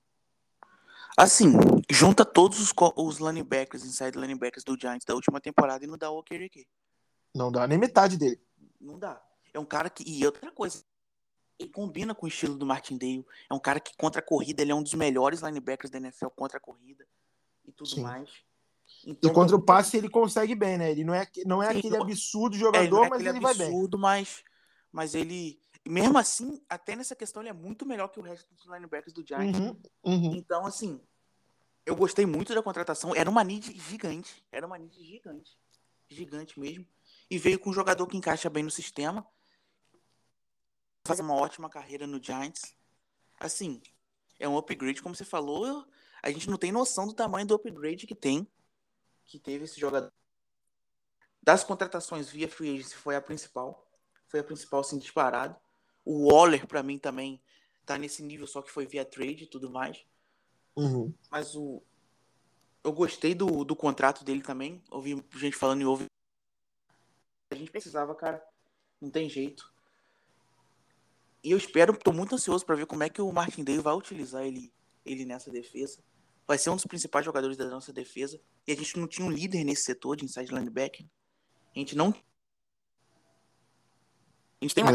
[1.16, 1.52] Assim,
[1.90, 6.10] junta todos os, os linebackers, inside linebackers do Giants da última temporada e não dá
[6.10, 6.66] o Okereke.
[7.34, 8.40] Não dá nem metade dele.
[8.80, 9.22] Não dá.
[9.52, 10.02] É um cara que.
[10.04, 10.84] E outra coisa,
[11.58, 13.24] ele combina com o estilo do Martindale.
[13.50, 16.28] É um cara que contra a corrida, ele é um dos melhores linebackers da NFL
[16.28, 17.06] contra a corrida
[17.64, 18.02] e tudo Sim.
[18.02, 18.30] mais.
[19.06, 20.90] Então, e contra o passe ele consegue bem, né?
[20.90, 23.54] Ele não é, não é Sim, aquele absurdo jogador, é, é mas ele absurdo, vai
[23.54, 23.66] bem.
[23.66, 24.44] absurdo, mas,
[24.92, 28.66] mas ele, mesmo assim, até nessa questão, ele é muito melhor que o resto dos
[28.66, 29.58] linebackers do Giants.
[29.58, 30.34] Uhum, uhum.
[30.34, 31.00] Então, assim,
[31.86, 33.14] eu gostei muito da contratação.
[33.14, 34.44] Era uma need gigante.
[34.50, 35.58] Era uma need gigante.
[36.08, 36.86] Gigante mesmo.
[37.30, 39.26] E veio com um jogador que encaixa bem no sistema.
[41.06, 42.74] Faz uma ótima carreira no Giants.
[43.38, 43.82] Assim,
[44.38, 45.86] é um upgrade, como você falou.
[46.22, 48.48] A gente não tem noção do tamanho do upgrade que tem.
[49.26, 50.10] Que teve esse jogador.
[51.42, 53.86] Das contratações via free agency foi a principal.
[54.28, 55.54] Foi a principal, assim, disparado.
[56.04, 57.42] O Waller, para mim, também
[57.84, 60.06] tá nesse nível, só que foi via trade e tudo mais.
[60.74, 61.12] Uhum.
[61.30, 61.82] Mas o.
[62.82, 64.82] Eu gostei do, do contrato dele também.
[64.90, 66.06] Ouvi gente falando e ouvi.
[67.50, 68.42] A gente precisava, cara.
[69.00, 69.73] Não tem jeito.
[71.44, 73.92] E eu espero, tô muito ansioso para ver como é que o Martin Day vai
[73.94, 74.72] utilizar ele,
[75.04, 76.02] ele nessa defesa.
[76.48, 78.40] vai ser um dos principais jogadores da nossa defesa.
[78.66, 81.06] E a gente não tinha um líder nesse setor de inside linebacker.
[81.76, 82.14] A gente não.
[84.58, 84.92] A gente tem uma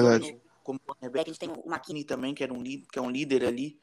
[0.63, 3.45] como cornerback, a gente tem o McKinney também, que, era um, que é um líder
[3.45, 3.79] ali.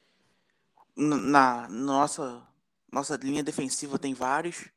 [0.96, 2.46] Na, na nossa,
[2.90, 4.68] nossa linha defensiva tem vários.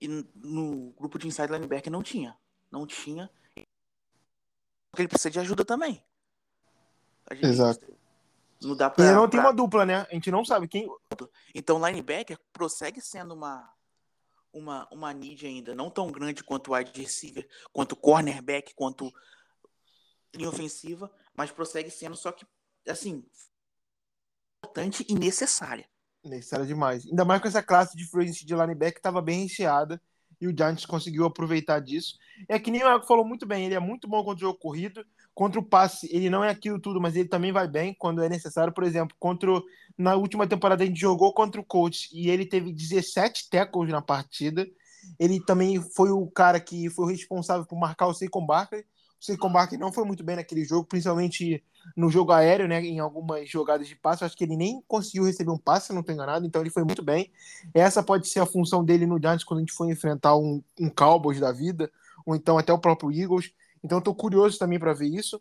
[0.00, 2.38] E no grupo de inside linebacker não tinha.
[2.70, 3.28] Não tinha.
[4.92, 6.04] Porque ele precisa de ajuda também.
[7.30, 7.96] Exato.
[8.62, 9.30] Não dá pra, e não pra...
[9.30, 10.06] tem uma dupla, né?
[10.10, 10.88] A gente não sabe quem.
[11.54, 13.72] Então, linebacker prossegue sendo uma,
[14.52, 19.12] uma, uma need ainda, não tão grande quanto o wide receiver, quanto cornerback, quanto
[20.34, 22.46] linha ofensiva, mas prossegue sendo só que,
[22.88, 23.24] assim,
[24.62, 25.88] importante e necessária.
[26.22, 27.06] Necessária demais.
[27.06, 30.00] Ainda mais com essa classe de free de linebacker que estava bem recheada
[30.40, 32.16] e o Giants conseguiu aproveitar disso.
[32.48, 34.58] É que nem o Iago falou muito bem, ele é muito bom contra o jogo
[34.58, 35.04] corrido,
[35.40, 38.28] contra o passe, ele não é aquilo tudo, mas ele também vai bem quando é
[38.28, 38.74] necessário.
[38.74, 39.50] Por exemplo, contra
[39.96, 44.02] na última temporada a gente jogou contra o Colts e ele teve 17 tackles na
[44.02, 44.68] partida.
[45.18, 48.82] Ele também foi o cara que foi responsável por marcar o Saquon Barkley.
[48.82, 51.64] O Saquon Barkley não foi muito bem naquele jogo, principalmente
[51.96, 54.22] no jogo aéreo, né, em algumas jogadas de passe.
[54.22, 57.02] acho que ele nem conseguiu receber um passe, não estou enganado, então ele foi muito
[57.02, 57.32] bem.
[57.72, 60.90] Essa pode ser a função dele no Giants quando a gente for enfrentar um, um
[60.90, 61.90] Cowboys da vida,
[62.26, 63.54] ou então até o próprio Eagles.
[63.82, 65.40] Então estou curioso também para ver isso.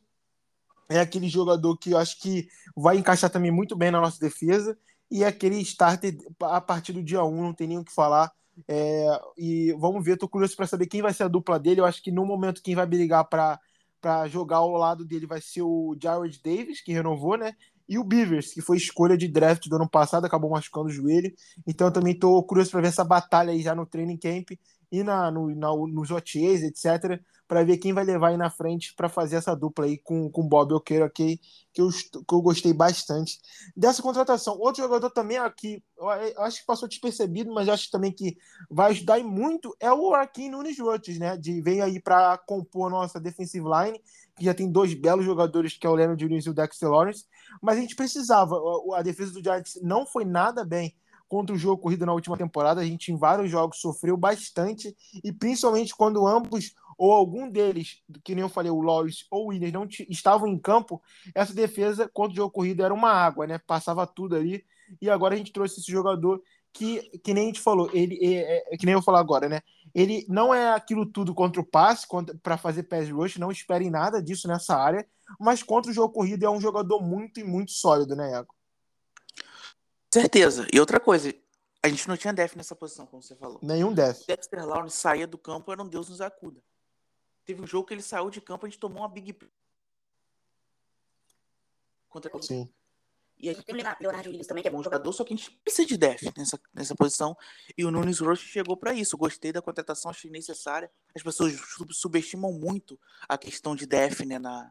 [0.90, 4.78] É aquele jogador que eu acho que vai encaixar também muito bem na nossa defesa.
[5.12, 8.32] E é aquele starter a partir do dia 1, não tem nem o que falar.
[8.68, 11.82] É, e vamos ver, estou curioso para saber quem vai ser a dupla dele.
[11.82, 15.62] Eu acho que no momento quem vai brigar para jogar ao lado dele vai ser
[15.62, 17.54] o Jared Davis, que renovou, né?
[17.88, 21.34] E o Beavers, que foi escolha de draft do ano passado, acabou machucando o joelho.
[21.66, 24.52] Então eu também estou curioso para ver essa batalha aí já no training camp
[24.92, 28.94] e na, no, na, nos OTAs, etc para ver quem vai levar aí na frente
[28.96, 31.40] para fazer essa dupla aí com o Bob Oqueiro, que,
[31.74, 33.40] que, eu, que eu gostei bastante
[33.76, 34.56] dessa contratação.
[34.60, 36.08] Outro jogador também aqui, eu
[36.44, 38.38] acho que passou despercebido, mas acho também que
[38.70, 41.36] vai ajudar muito é o Arkin Nunes Rotes, né?
[41.36, 44.00] De veio aí para compor a nossa defensive line,
[44.38, 47.26] que já tem dois belos jogadores, que é o Leonard Jones e o Dexter Lawrence,
[47.64, 48.58] mas a gente precisava.
[48.94, 50.96] A, a defesa do Giants não foi nada bem
[51.30, 52.82] contra o jogo corrido na última temporada.
[52.82, 58.36] A gente, em vários jogos, sofreu bastante, e principalmente quando ambos ou algum deles, que
[58.36, 61.02] nem eu falei, o Lawrence ou o Williams, não estavam em campo,
[61.34, 63.58] essa defesa contra o jogo corrido era uma água, né?
[63.58, 64.66] Passava tudo ali.
[65.02, 66.42] E agora a gente trouxe esse jogador
[66.74, 69.62] que, que nem a gente falou, ele é, é que nem eu falar agora, né?
[69.96, 72.06] Ele não é aquilo tudo contra o passe,
[72.44, 75.08] para fazer pass rush, não esperem nada disso nessa área,
[75.40, 78.54] mas contra o jogo corrido é um jogador muito e muito sólido, né, Iago?
[80.12, 80.68] Certeza.
[80.74, 81.34] E outra coisa,
[81.84, 83.60] a gente não tinha def nessa posição, como você falou.
[83.62, 84.26] Nenhum def.
[84.26, 86.62] Dexter Lawrence saía do campo, era um Deus nos acuda.
[87.46, 89.38] Teve um jogo que ele saiu de campo, a gente tomou uma big.
[92.10, 92.70] Contra Sim.
[93.38, 95.38] E a gente tem o Leonardo Williams também, que é bom jogador, só que a
[95.38, 97.38] gente precisa de def nessa, nessa posição.
[97.78, 99.18] E o Nunes Roche chegou para isso.
[99.18, 100.92] Gostei da contratação, achei necessária.
[101.16, 101.54] As pessoas
[101.92, 104.70] subestimam muito a questão de def né, na,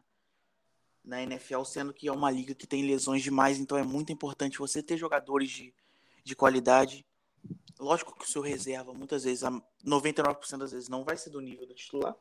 [1.09, 4.59] na NFL, sendo que é uma liga que tem lesões demais, então é muito importante
[4.59, 5.73] você ter jogadores de,
[6.23, 7.05] de qualidade.
[7.79, 9.43] Lógico que o seu reserva, muitas vezes,
[9.85, 12.15] 99% das vezes, não vai ser do nível do titular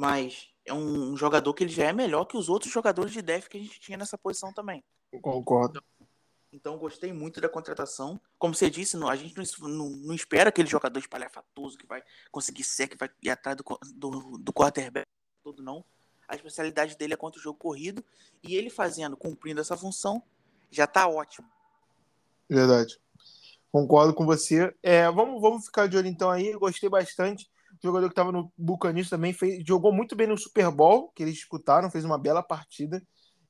[0.00, 3.48] mas é um, jogador que ele já é melhor que os outros jogadores de def
[3.48, 4.82] que a gente tinha nessa posição também.
[5.20, 5.82] Concordo.
[5.98, 6.08] Então,
[6.50, 8.18] então gostei muito da contratação.
[8.38, 12.02] Como você disse, não, a gente não, não, não, espera aquele jogador espalhafatoso que vai
[12.30, 15.06] conseguir ser, que vai ir atrás do, do, do quarterback
[15.42, 15.84] todo, não.
[16.30, 18.04] A especialidade dele é contra o jogo corrido
[18.42, 20.22] e ele fazendo, cumprindo essa função,
[20.70, 21.48] já tá ótimo.
[22.48, 22.98] Verdade.
[23.72, 24.74] Concordo com você.
[24.82, 26.52] É, vamos, vamos ficar de olho então aí.
[26.54, 27.50] Gostei bastante
[27.82, 31.34] jogador que estava no Buccaneers também fez, jogou muito bem no Super Bowl, que eles
[31.34, 33.02] disputaram, fez uma bela partida.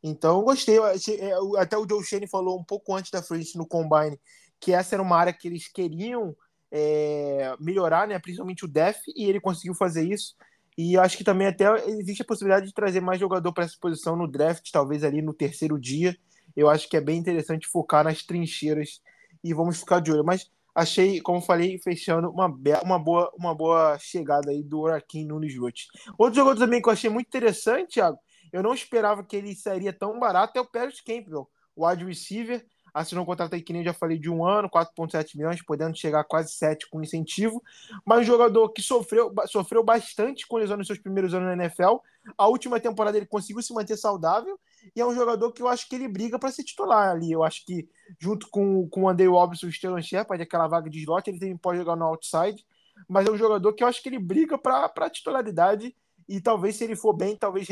[0.02, 0.78] Então, gostei.
[0.78, 4.18] É, até o Joe Shane falou um pouco antes da frente no Combine
[4.60, 6.36] que essa era uma área que eles queriam
[6.70, 8.18] é, melhorar, né?
[8.18, 10.36] principalmente o Def, e ele conseguiu fazer isso.
[10.78, 14.16] E acho que também até existe a possibilidade de trazer mais jogador para essa posição
[14.16, 16.16] no draft, talvez ali no terceiro dia.
[16.56, 19.00] Eu acho que é bem interessante focar nas trincheiras
[19.42, 20.24] e vamos ficar de olho.
[20.24, 22.46] Mas achei, como falei, fechando uma,
[22.82, 25.86] uma, boa, uma boa chegada aí do Oraquim Nunes Roth.
[26.18, 28.18] Outro jogador também que eu achei muito interessante, Thiago,
[28.52, 32.64] eu não esperava que ele sairia tão barato, é o Paris Campbell, o wide receiver,
[32.92, 35.96] assinou um contrato aí que nem eu já falei de um ano, 4,7 milhões, podendo
[35.96, 37.62] chegar a quase 7 com incentivo,
[38.04, 41.96] mas um jogador que sofreu, sofreu bastante com lesão nos seus primeiros anos na NFL.
[42.36, 44.58] A última temporada ele conseguiu se manter saudável
[44.94, 47.32] e é um jogador que eu acho que ele briga para ser titular ali.
[47.32, 50.90] Eu acho que junto com, com o Andrei Robinson e o Stellan Shepard, aquela vaga
[50.90, 52.64] de slot, ele também pode jogar no outside,
[53.08, 55.94] mas é um jogador que eu acho que ele briga para titularidade
[56.30, 57.66] e talvez se ele for bem, talvez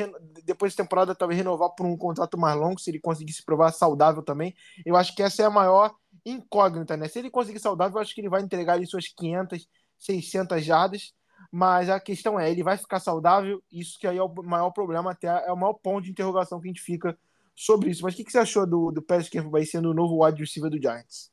[0.44, 3.70] depois da temporada talvez renovar por um contrato mais longo, se ele conseguir se provar
[3.70, 4.52] saudável também.
[4.84, 5.94] Eu acho que essa é a maior
[6.26, 7.06] incógnita, né?
[7.06, 11.14] Se ele conseguir saudável, eu acho que ele vai entregar ali suas 500, 600 jardas,
[11.52, 13.62] mas a questão é, ele vai ficar saudável?
[13.70, 16.66] Isso que aí é o maior problema, até é o maior ponto de interrogação que
[16.66, 17.16] a gente fica
[17.54, 18.02] sobre isso.
[18.02, 20.68] Mas o que, que você achou do, do Paris Campbell sendo o novo wide receiver
[20.68, 21.30] do Giants?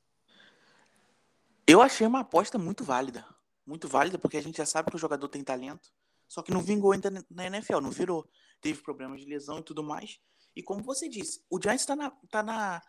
[1.66, 3.26] Eu achei uma aposta muito válida.
[3.66, 5.90] Muito válida, porque a gente já sabe que o jogador tem talento.
[6.28, 8.28] Só que não vingou ainda na NFL, não virou.
[8.62, 10.20] Teve problemas de lesão e tudo mais.
[10.56, 12.82] E como você disse, o Giants está na, tá na,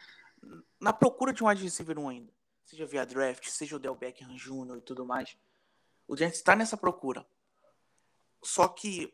[0.81, 2.33] na procura de um wide receiver 1 ainda.
[2.65, 4.79] Seja via draft, seja o Del Beckham Jr.
[4.79, 5.37] e tudo mais.
[6.07, 7.27] O Giants está nessa procura.
[8.43, 9.13] Só que,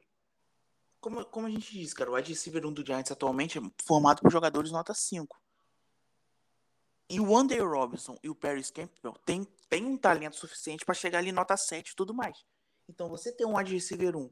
[1.01, 4.21] como, como a gente diz, cara, o wide receiver 1 do Giants atualmente é formado
[4.21, 5.41] por jogadores nota 5.
[7.09, 11.19] E o Andrew Robinson e o Paris Campbell tem, tem um talento suficiente para chegar
[11.19, 12.45] ali nota 7 e tudo mais.
[12.88, 14.31] Então você ter um wide receiver 1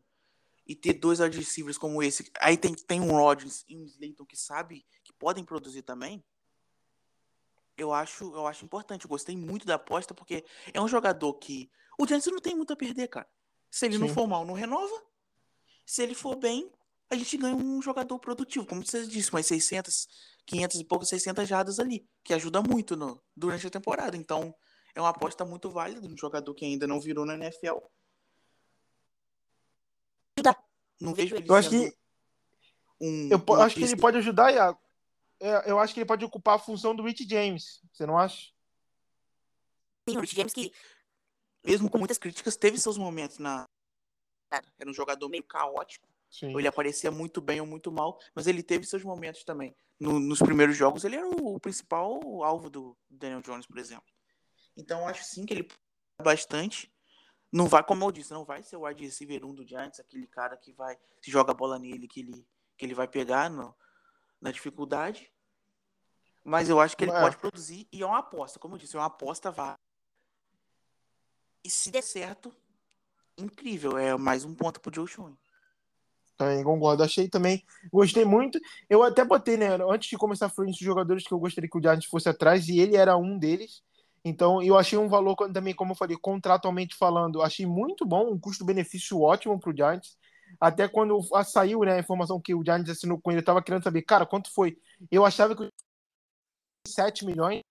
[0.66, 4.24] e ter dois wide receivers como esse, aí tem, tem um Rodgers e um Slayton
[4.24, 6.22] que sabe que podem produzir também.
[7.76, 9.04] Eu acho, eu acho importante.
[9.04, 12.72] Eu gostei muito da aposta porque é um jogador que o Giants não tem muito
[12.72, 13.28] a perder, cara.
[13.70, 14.00] Se ele Sim.
[14.00, 15.02] não for mal, não renova.
[15.86, 16.70] Se ele for bem,
[17.10, 20.08] a gente ganha um jogador produtivo, como você disse, umas 600,
[20.46, 24.16] 500 e poucos, 600 jardas ali, que ajuda muito no, durante a temporada.
[24.16, 24.54] Então,
[24.94, 27.78] é uma aposta muito válida um jogador que ainda não virou na NFL.
[31.00, 31.96] Não vejo ele Eu acho que
[33.00, 34.78] um, eu um acho que ele pode ajudar, Iago.
[35.40, 37.80] É, eu acho que ele pode ocupar a função do Rich James.
[37.92, 38.50] Você não acha?
[40.08, 40.72] Sim, o Rich James que
[41.64, 43.68] mesmo com muitas críticas, teve seus momentos na.
[44.50, 46.08] Era um jogador meio caótico.
[46.30, 46.56] Sim.
[46.56, 49.74] Ele aparecia muito bem ou muito mal, mas ele teve seus momentos também.
[49.98, 54.06] No, nos primeiros jogos, ele era o, o principal alvo do Daniel Jones, por exemplo.
[54.76, 55.68] Então, acho sim que ele
[56.22, 56.90] bastante.
[57.52, 60.26] Não vai, como eu disse, não vai ser o wide receiver 1 do Giants, aquele
[60.26, 63.74] cara que vai, se joga a bola nele, que ele, que ele vai pegar no,
[64.40, 65.32] na dificuldade.
[66.44, 67.20] Mas eu acho que ele é.
[67.20, 69.80] pode produzir e é uma aposta, como eu disse, é uma aposta válida
[71.64, 72.52] e se der certo,
[73.36, 73.96] incrível.
[73.98, 75.36] É mais um ponto pro Joe Schoen.
[76.36, 77.02] Também concordo.
[77.02, 77.64] Achei também.
[77.92, 78.58] Gostei muito.
[78.88, 79.68] Eu até botei, né?
[79.88, 82.68] Antes de começar a frente dos jogadores que eu gostaria que o Giants fosse atrás,
[82.68, 83.82] e ele era um deles.
[84.24, 88.38] Então, eu achei um valor também, como eu falei, contratualmente falando, achei muito bom, um
[88.38, 90.18] custo-benefício ótimo para o Giants.
[90.60, 93.84] Até quando saiu né, a informação que o Giants assinou com ele, eu estava querendo
[93.84, 94.76] saber, cara, quanto foi?
[95.10, 95.68] Eu achava que
[96.86, 97.62] 7 milhões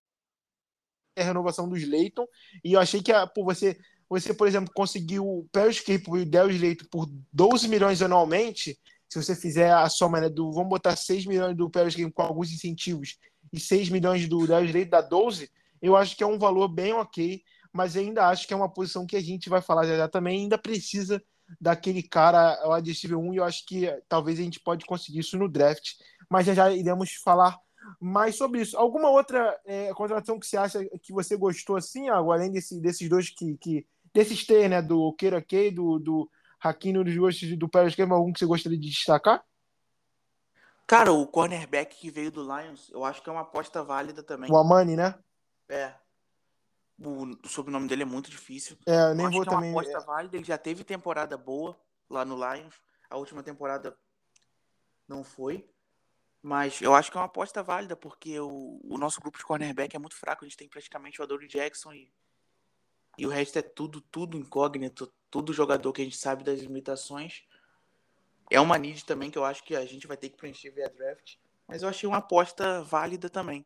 [1.21, 2.25] a renovação do Slayton.
[2.63, 3.77] E eu achei que por você,
[4.09, 8.77] você, por exemplo, conseguiu o Paris Cape e o Del Slayton por 12 milhões anualmente.
[9.07, 10.51] Se você fizer a soma né, do.
[10.51, 13.17] Vamos botar 6 milhões do Paris Cape com alguns incentivos
[13.51, 15.49] e 6 milhões do Del Slayton dá 12.
[15.81, 19.05] Eu acho que é um valor bem ok, mas ainda acho que é uma posição
[19.05, 20.41] que a gente vai falar já, já também.
[20.41, 21.21] Ainda precisa
[21.59, 25.37] daquele cara, o adesivo 1, e eu acho que talvez a gente pode conseguir isso
[25.37, 25.93] no draft.
[26.29, 27.57] Mas já já iremos falar
[27.99, 28.77] mais sobre isso.
[28.77, 33.29] Alguma outra é, contratação que você acha que você gostou assim, além desse, desses dois
[33.29, 33.87] que, que.
[34.13, 34.81] Desses três, né?
[34.81, 38.45] Do Keira Kay, do, do Hakino dos Gostos e do Pérez Campbell, algum que você
[38.45, 39.43] gostaria de destacar?
[40.85, 44.51] Cara, o cornerback que veio do Lions, eu acho que é uma aposta válida também.
[44.51, 45.13] O Amani, né?
[45.69, 45.93] É.
[47.01, 48.77] O, sobrenome dele é muito difícil.
[48.85, 49.69] É, eu nem eu vou acho também.
[49.69, 51.79] É uma aposta válida, ele já teve temporada boa
[52.09, 52.75] lá no Lions.
[53.09, 53.97] A última temporada
[55.07, 55.69] não foi.
[56.41, 59.95] Mas eu acho que é uma aposta válida, porque o, o nosso grupo de cornerback
[59.95, 60.43] é muito fraco.
[60.43, 62.11] A gente tem praticamente o Adore Jackson e,
[63.17, 67.43] e o resto é tudo, tudo incógnito, tudo jogador que a gente sabe das limitações.
[68.49, 70.89] É uma need também que eu acho que a gente vai ter que preencher via
[70.89, 71.35] draft.
[71.67, 73.65] Mas eu achei uma aposta válida também.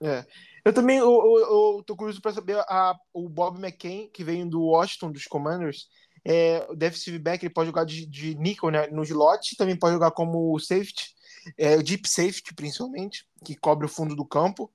[0.00, 0.26] É.
[0.64, 4.48] Eu também eu, eu, eu tô curioso para saber a, o Bob McCain, que veio
[4.48, 5.88] do Washington, dos Commanders.
[6.24, 9.94] É, o defensive back ele pode jogar de, de nickel né, no slot, também pode
[9.94, 11.12] jogar como safety
[11.56, 14.72] é, deep safety, principalmente, que cobre o fundo do campo.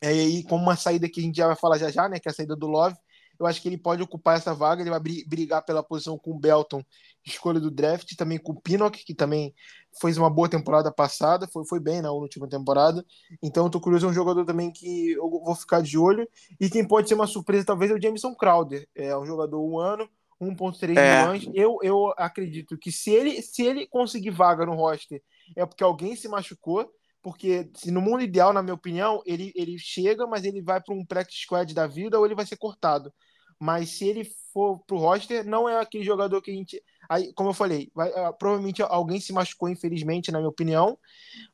[0.00, 2.28] É, e como uma saída que a gente já vai falar já já, né, que
[2.28, 2.96] é a saída do Love,
[3.38, 6.38] eu acho que ele pode ocupar essa vaga, ele vai brigar pela posição com o
[6.38, 6.82] Belton,
[7.24, 9.54] escolha do draft, também com o Pinnock, que também
[10.00, 13.04] fez uma boa temporada passada, foi, foi bem na última temporada.
[13.42, 16.28] Então eu tô curioso, é um jogador também que eu vou ficar de olho.
[16.60, 19.78] E quem pode ser uma surpresa talvez é o Jameson Crowder, é um jogador um
[19.78, 20.08] ano,
[20.40, 21.20] 1.3 é.
[21.20, 21.50] milhões.
[21.54, 25.22] Eu, eu acredito que se ele, se ele conseguir vaga no roster,
[25.56, 26.90] é porque alguém se machucou.
[27.22, 30.92] Porque se no mundo ideal, na minha opinião, ele, ele chega, mas ele vai para
[30.92, 33.12] um practice squad da vida ou ele vai ser cortado.
[33.60, 36.82] Mas se ele for pro roster, não é aquele jogador que a gente.
[37.12, 40.98] Aí, como eu falei, vai, uh, provavelmente alguém se machucou, infelizmente, na minha opinião.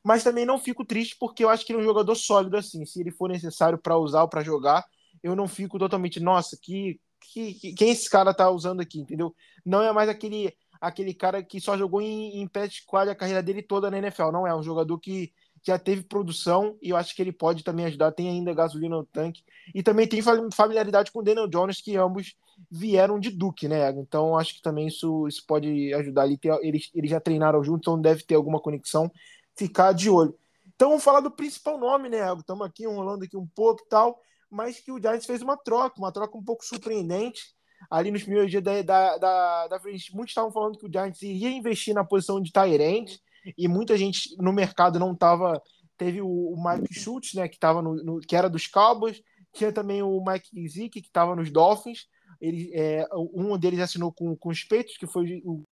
[0.01, 2.85] Mas também não fico triste porque eu acho que ele é um jogador sólido assim.
[2.85, 4.85] Se ele for necessário para usar ou para jogar,
[5.21, 6.97] eu não fico totalmente, nossa, que
[7.33, 9.35] que, que, quem esse cara tá usando aqui, entendeu?
[9.65, 13.61] Não é mais aquele aquele cara que só jogou em, em pet a carreira dele
[13.61, 15.33] toda na NFL, não é um jogador que
[15.63, 18.11] já teve produção e eu acho que ele pode também ajudar.
[18.11, 19.43] Tem ainda gasolina no tanque
[19.73, 20.21] e também tem
[20.53, 22.35] familiaridade com o Daniel Jones, que ambos
[22.69, 23.89] vieram de Duke, né?
[23.91, 26.39] Então acho que também isso, isso pode ajudar ali.
[26.61, 29.11] Eles, eles já treinaram juntos, então deve ter alguma conexão.
[29.55, 30.37] Ficar de olho.
[30.75, 32.19] Então vamos falar do principal nome, né?
[32.33, 35.99] Estamos aqui enrolando aqui um pouco e tal, mas que o Giants fez uma troca,
[35.99, 37.53] uma troca um pouco surpreendente.
[37.89, 39.81] Ali nos primeiros dias da, da, da, da
[40.25, 43.17] estavam falando que o Giants iria investir na posição de Tyrant,
[43.57, 45.61] e muita gente no mercado não estava.
[45.97, 49.21] Teve o, Mike Schultz, né, que, tava no, no, que era dos Cowboys,
[49.51, 52.07] tinha também o Mike Zick, que estava nos Dolphins.
[52.39, 55.63] Ele, é, um deles assinou com, com os Peitos, que foi o.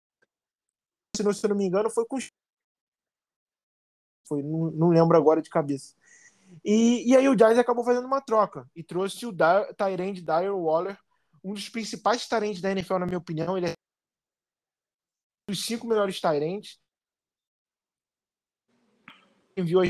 [1.16, 2.30] Assinou, se eu não me engano, foi com os.
[4.28, 5.96] Foi, não, não lembro agora de cabeça.
[6.64, 9.34] E, e aí o Giants acabou fazendo uma troca e trouxe o
[9.78, 10.98] Tyrande Dyer Waller,
[11.44, 13.58] um dos principais Tyrants da NFL, na minha opinião.
[13.58, 13.74] Ele é
[15.50, 16.80] um dos cinco melhores Tyrants
[19.58, 19.84] enviou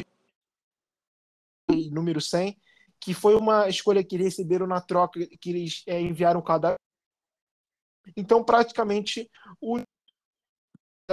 [1.92, 2.58] número 100,
[3.00, 6.76] que foi uma escolha que eles receberam na troca, que eles é, enviaram cada.
[8.16, 9.30] Então, praticamente,
[9.62, 9.80] o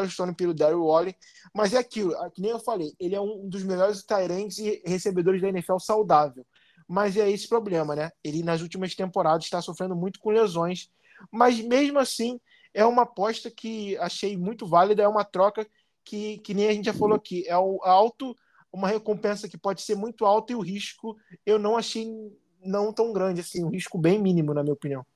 [0.09, 1.15] Stone pelo Daryl Wally,
[1.55, 5.41] mas é aquilo, que nem eu falei, ele é um dos melhores Tyrants e recebedores
[5.41, 6.45] da NFL saudável.
[6.89, 8.11] Mas é esse problema, né?
[8.23, 10.91] Ele nas últimas temporadas está sofrendo muito com lesões,
[11.31, 12.41] mas mesmo assim
[12.75, 15.67] é uma aposta que achei muito válida, é uma troca
[16.05, 18.37] que, que nem a gente já falou aqui, é o alto
[18.75, 21.17] uma recompensa que pode ser muito alta e o risco
[21.47, 22.13] eu não achei
[22.61, 25.07] não tão grande assim, um risco bem mínimo na minha opinião.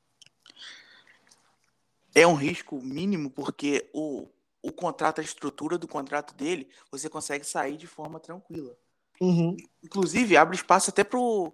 [2.14, 4.28] É um risco mínimo porque o,
[4.62, 8.76] o contrato, a estrutura do contrato dele, você consegue sair de forma tranquila.
[9.20, 9.56] Uhum.
[9.82, 11.52] Inclusive, abre espaço até pro,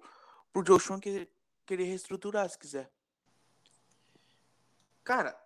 [0.53, 1.27] pro Joshua que,
[1.65, 2.91] querer reestruturar, se quiser.
[5.03, 5.39] Cara,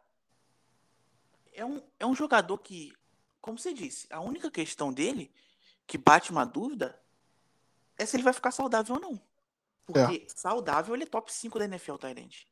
[1.52, 2.92] é um, é um jogador que,
[3.40, 5.30] como você disse, a única questão dele
[5.89, 7.01] que bate uma dúvida
[7.97, 9.20] é se ele vai ficar saudável ou não.
[9.86, 10.28] Porque é.
[10.28, 12.47] saudável ele é top 5 da NFL, Tyrande.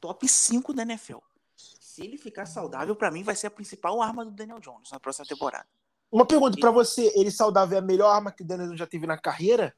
[0.00, 1.18] Top 5 da NFL.
[1.56, 4.98] Se ele ficar saudável, para mim vai ser a principal arma do Daniel Jones na
[4.98, 5.66] próxima temporada.
[6.10, 9.06] Uma pergunta para você, ele saudável é a melhor arma que o Daniel já teve
[9.06, 9.74] na carreira?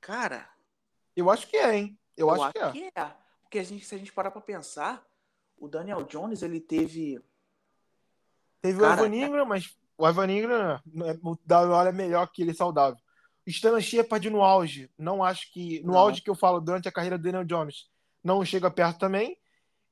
[0.00, 0.48] Cara,
[1.16, 1.98] eu acho que é, hein?
[2.16, 2.90] Eu, eu acho, acho, que, é.
[2.90, 3.16] que é.
[3.42, 5.04] Porque a gente, se a gente parar para pensar,
[5.58, 7.20] o Daniel Jones, ele teve
[8.60, 12.42] Teve Cara, o Evan Ingram, mas o Evan Ingram, né, o Darwin é melhor que
[12.42, 12.98] ele saudável.
[13.46, 15.80] Stan Shepard no auge, não acho que.
[15.80, 15.98] No não.
[15.98, 17.88] auge que eu falo durante a carreira do Daniel Jones,
[18.22, 19.36] não chega perto também.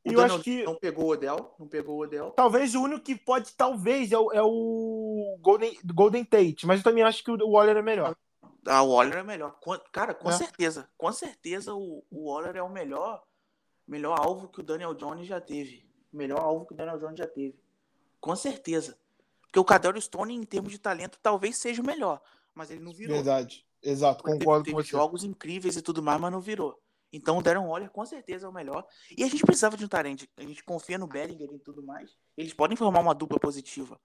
[0.05, 0.63] E eu acho que.
[0.65, 1.55] Não pegou o Odell?
[1.59, 2.31] Não pegou o Odell?
[2.31, 6.85] Talvez o único que pode, talvez, é o, é o Golden, Golden Tate, mas eu
[6.85, 8.17] também acho que o Waller é melhor.
[8.67, 9.59] Ah, o Waller é melhor.
[9.93, 10.33] Cara, com é.
[10.33, 10.89] certeza.
[10.97, 13.23] Com certeza o, o Waller é o melhor,
[13.87, 15.89] melhor alvo que o Daniel Jones já teve.
[16.13, 17.59] Melhor alvo que o Daniel Jones já teve.
[18.21, 18.99] Com certeza.
[19.59, 22.21] Porque o Cadero Stone, em termos de talento, talvez seja o melhor,
[22.55, 23.17] mas ele não virou.
[23.17, 24.91] Verdade, exato, concordo teve, com você.
[24.91, 26.81] jogos incríveis e tudo mais, mas não virou.
[27.13, 28.87] Então o Darren Waller com certeza é o melhor.
[29.17, 30.29] E a gente precisava de um Tarente.
[30.37, 32.15] A gente confia no Bellinger e tudo mais.
[32.37, 33.99] Eles podem formar uma dupla positiva.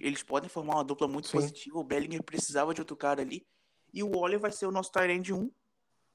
[0.00, 1.38] Eles podem formar uma dupla muito Sim.
[1.38, 1.78] positiva.
[1.78, 3.46] O Bellinger precisava de outro cara ali.
[3.94, 5.50] E o Waller vai ser o nosso Tyrande 1,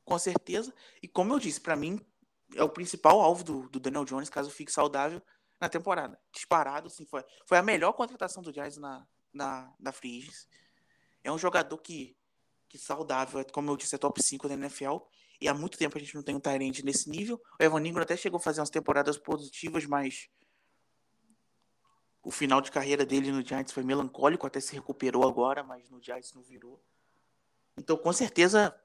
[0.06, 0.72] com certeza.
[1.02, 2.00] E como eu disse, para mim,
[2.56, 5.22] é o principal alvo do, do Daniel Jones, caso fique saudável
[5.60, 6.20] na temporada.
[6.32, 10.30] Disparado, assim, foi, foi a melhor contratação do Giants na, na, na Free
[11.24, 12.18] É um jogador que,
[12.68, 14.98] que saudável, como eu disse, é top 5 da NFL.
[15.40, 17.42] E há muito tempo a gente não tem um Tyrande nesse nível.
[17.60, 20.30] O Evan Ingram até chegou a fazer umas temporadas positivas, mas
[22.24, 26.02] o final de carreira dele no Giants foi melancólico, até se recuperou agora, mas no
[26.02, 26.82] Giants não virou.
[27.78, 28.76] Então, com certeza,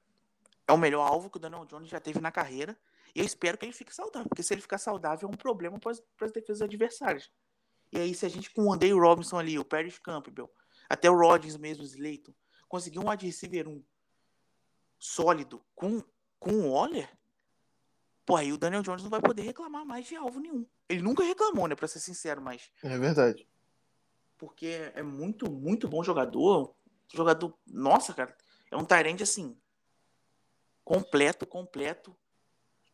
[0.67, 2.79] é o melhor alvo que o Daniel Jones já teve na carreira.
[3.15, 5.79] E eu espero que ele fique saudável, porque se ele ficar saudável é um problema
[5.79, 7.31] para as defesas adversárias.
[7.93, 10.51] E aí, se a gente com o Andrei Robinson ali, o Paris Campbell,
[10.89, 12.33] até o Rodgers mesmo, Slayton,
[12.69, 13.83] conseguir um wide receiver um
[14.99, 16.03] sólido com,
[16.39, 17.11] com o Waller,
[18.25, 20.65] pô, aí o Daniel Jones não vai poder reclamar mais de alvo nenhum.
[20.89, 22.71] Ele nunca reclamou, né, pra ser sincero, mas...
[22.83, 23.49] É verdade.
[24.39, 26.75] Porque é muito, muito bom jogador.
[27.13, 28.37] Jogador, nossa, cara,
[28.71, 29.61] é um Tyrande, assim,
[30.85, 32.17] completo, completo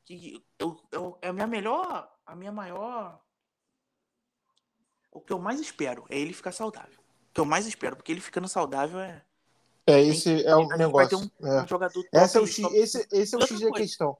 [0.06, 3.20] que eu, eu, é a minha melhor, a minha maior.
[5.10, 7.00] O que eu mais espero é ele ficar saudável.
[7.30, 9.24] O que eu mais espero, porque ele ficando saudável é.
[9.86, 11.18] É, esse é o negócio.
[11.18, 11.62] Um, é.
[11.62, 12.76] um jogador esse é o X, top.
[12.76, 14.16] esse, esse é o X da questão.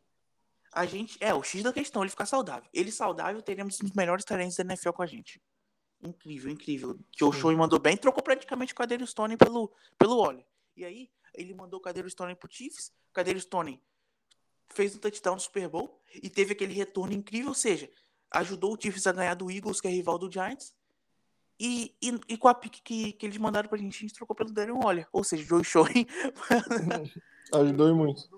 [0.73, 2.69] A gente, é, o X da questão, ele ficar saudável.
[2.75, 5.41] Ele saudável, teremos os melhores talentos da NFL com a gente.
[6.03, 6.99] Incrível, incrível.
[7.13, 10.37] Que o show mandou bem, trocou praticamente o Cadeiro Stone pelo, pelo.
[10.77, 12.93] E aí, ele mandou o Cadeiro Stone pro Chiefs.
[13.13, 13.83] Cadeiro Stone
[14.69, 17.91] fez um touchdown no Super Bowl e teve aquele retorno incrível, ou seja,
[18.31, 20.75] ajudou o Chiefs a ganhar do Eagles, que é rival do Giants.
[21.59, 24.37] E, e, e, com a pique que, que eles mandaram pra gente, a gente trocou
[24.37, 25.09] pelo Darren Waller.
[25.11, 25.87] Ou seja, Joe Show.
[27.55, 28.29] Ajudou muito.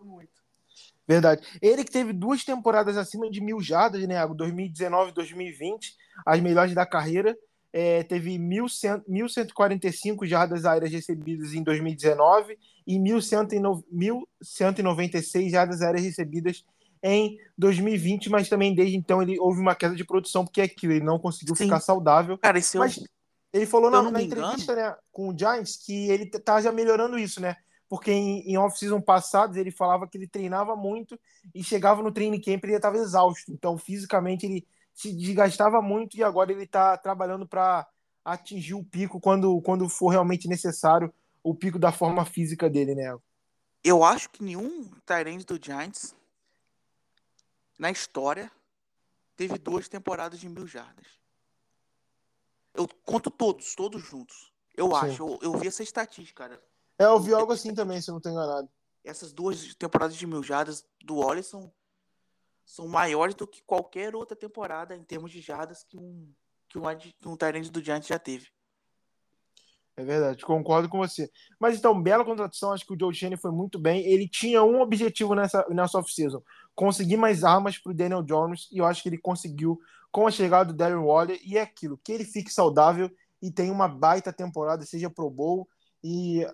[1.07, 1.43] Verdade.
[1.61, 4.25] Ele que teve duas temporadas acima de mil jardas, né?
[4.27, 7.37] 2019 e 2020, as melhores da carreira.
[7.73, 16.65] É, teve 1.145 jardas aéreas recebidas em 2019 e 1.196 jardas aéreas recebidas
[17.03, 20.93] em 2020, mas também desde então ele houve uma queda de produção, porque é aquilo,
[20.93, 21.65] ele não conseguiu Sim.
[21.65, 22.39] ficar saudável.
[22.39, 23.05] Cara, esse mas eu...
[23.53, 27.41] ele falou na, na entrevista né, com o Giants que ele tá já melhorando isso,
[27.41, 27.57] né?
[27.89, 31.19] Porque em, em off-season passados ele falava que ele treinava muito
[31.55, 33.51] e chegava no training camp e ele estava exausto.
[33.51, 34.67] Então, fisicamente, ele
[34.99, 37.87] se desgastava muito e agora ele está trabalhando para
[38.25, 43.17] atingir o pico quando, quando for realmente necessário o pico da forma física dele, né?
[43.85, 46.17] Eu acho que nenhum Tyrande do Giants
[47.79, 48.51] na história,
[49.37, 51.07] teve duas temporadas de mil jardas.
[52.75, 54.53] Eu conto todos, todos juntos.
[54.77, 54.97] Eu Sim.
[54.97, 56.61] acho, eu, eu, vi essa estatística, cara.
[56.99, 58.69] É, eu vi algo assim também, se eu não tenho enganado.
[59.05, 61.57] Essas duas temporadas de mil jardas do Wallace
[62.69, 66.31] são, maiores do que qualquer outra temporada em termos de jardas que um,
[66.69, 66.85] que um,
[67.27, 68.47] um Tyrande do Giants já teve.
[69.97, 71.29] É verdade, concordo com você.
[71.59, 74.07] Mas então, bela contratação, acho que o Joe Shane foi muito bem.
[74.07, 76.41] Ele tinha um objetivo nessa, nessa off-season:
[76.73, 79.77] conseguir mais armas para o Daniel Jones, e eu acho que ele conseguiu
[80.13, 81.41] com a chegada do Darren Waller.
[81.45, 83.11] E é aquilo: que ele fique saudável
[83.43, 85.69] e tenha uma baita temporada, seja Pro Bowl.
[86.05, 86.47] E,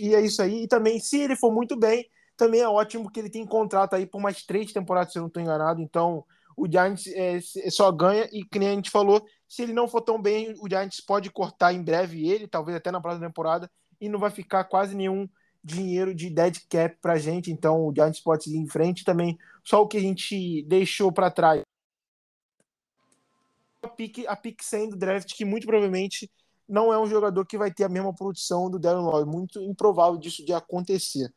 [0.00, 0.64] e é isso aí.
[0.64, 2.04] E também, se ele for muito bem,
[2.42, 5.28] também é ótimo que ele tem contrato aí por mais três temporadas, se eu não
[5.28, 5.80] estou enganado.
[5.80, 6.24] Então,
[6.56, 7.38] o Giants é,
[7.70, 8.28] só ganha.
[8.32, 11.72] E nem a gente falou, se ele não for tão bem, o Giants pode cortar
[11.72, 13.70] em breve ele, talvez até na próxima temporada,
[14.00, 15.28] e não vai ficar quase nenhum
[15.62, 19.38] dinheiro de dead cap pra gente, então o Giants pode seguir em frente também.
[19.62, 21.62] Só o que a gente deixou para trás.
[23.84, 26.28] A pick, a pick 100 do draft, que muito provavelmente
[26.72, 29.26] não é um jogador que vai ter a mesma produção do Darren Waller.
[29.26, 31.30] Muito improvável disso de acontecer.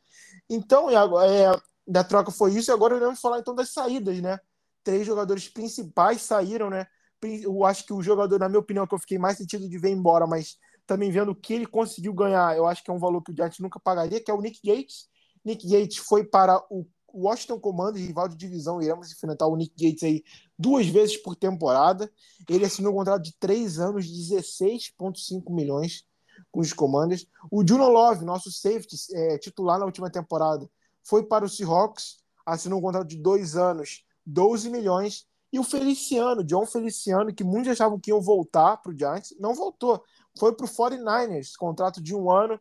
[0.48, 4.40] Então, é, da troca foi isso, e agora vamos falar então das saídas, né?
[4.82, 6.86] Três jogadores principais saíram, né?
[7.22, 9.90] eu acho que o jogador, na minha opinião, que eu fiquei mais sentido de ver
[9.90, 10.56] embora, mas
[10.86, 13.36] também vendo o que ele conseguiu ganhar, eu acho que é um valor que o
[13.36, 15.06] Giants nunca pagaria, que é o Nick Gates.
[15.44, 20.02] Nick Gates foi para o Washington Commanders, rival de divisão, iremos enfrentar o Nick Gates
[20.02, 20.22] aí
[20.58, 22.10] duas vezes por temporada.
[22.48, 26.04] Ele assinou um contrato de três anos, 16,5 milhões
[26.52, 27.26] com os Commanders.
[27.50, 30.68] O Juno Love, nosso safety é, titular na última temporada,
[31.02, 35.26] foi para o Seahawks, assinou um contrato de dois anos, 12 milhões.
[35.52, 39.54] E o Feliciano, John Feliciano, que muitos achavam que iam voltar para o Giants, não
[39.54, 40.02] voltou.
[40.38, 42.60] Foi para o 49ers, contrato de um ano,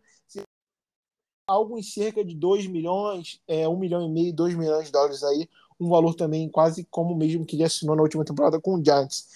[1.48, 5.24] algo em cerca de 2 milhões, é, 1 milhão e meio, 2 milhões de dólares
[5.24, 8.76] aí, um valor também quase como o mesmo que ele assinou na última temporada com
[8.76, 9.28] o Giants.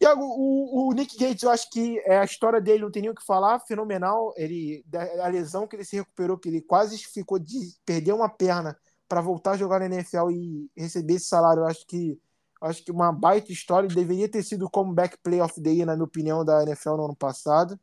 [0.00, 3.10] E o, o, Nick Gates, eu acho que é, a história dele não tem nem
[3.10, 4.32] o que falar, fenomenal.
[4.34, 4.82] Ele,
[5.22, 9.20] a lesão que ele se recuperou, que ele quase ficou de perder uma perna para
[9.20, 12.18] voltar a jogar na NFL e receber esse salário, eu acho que
[12.60, 13.88] Acho que uma baita história.
[13.88, 17.04] Deveria ter sido o comeback play of the year, na minha opinião, da NFL no
[17.06, 17.80] ano passado.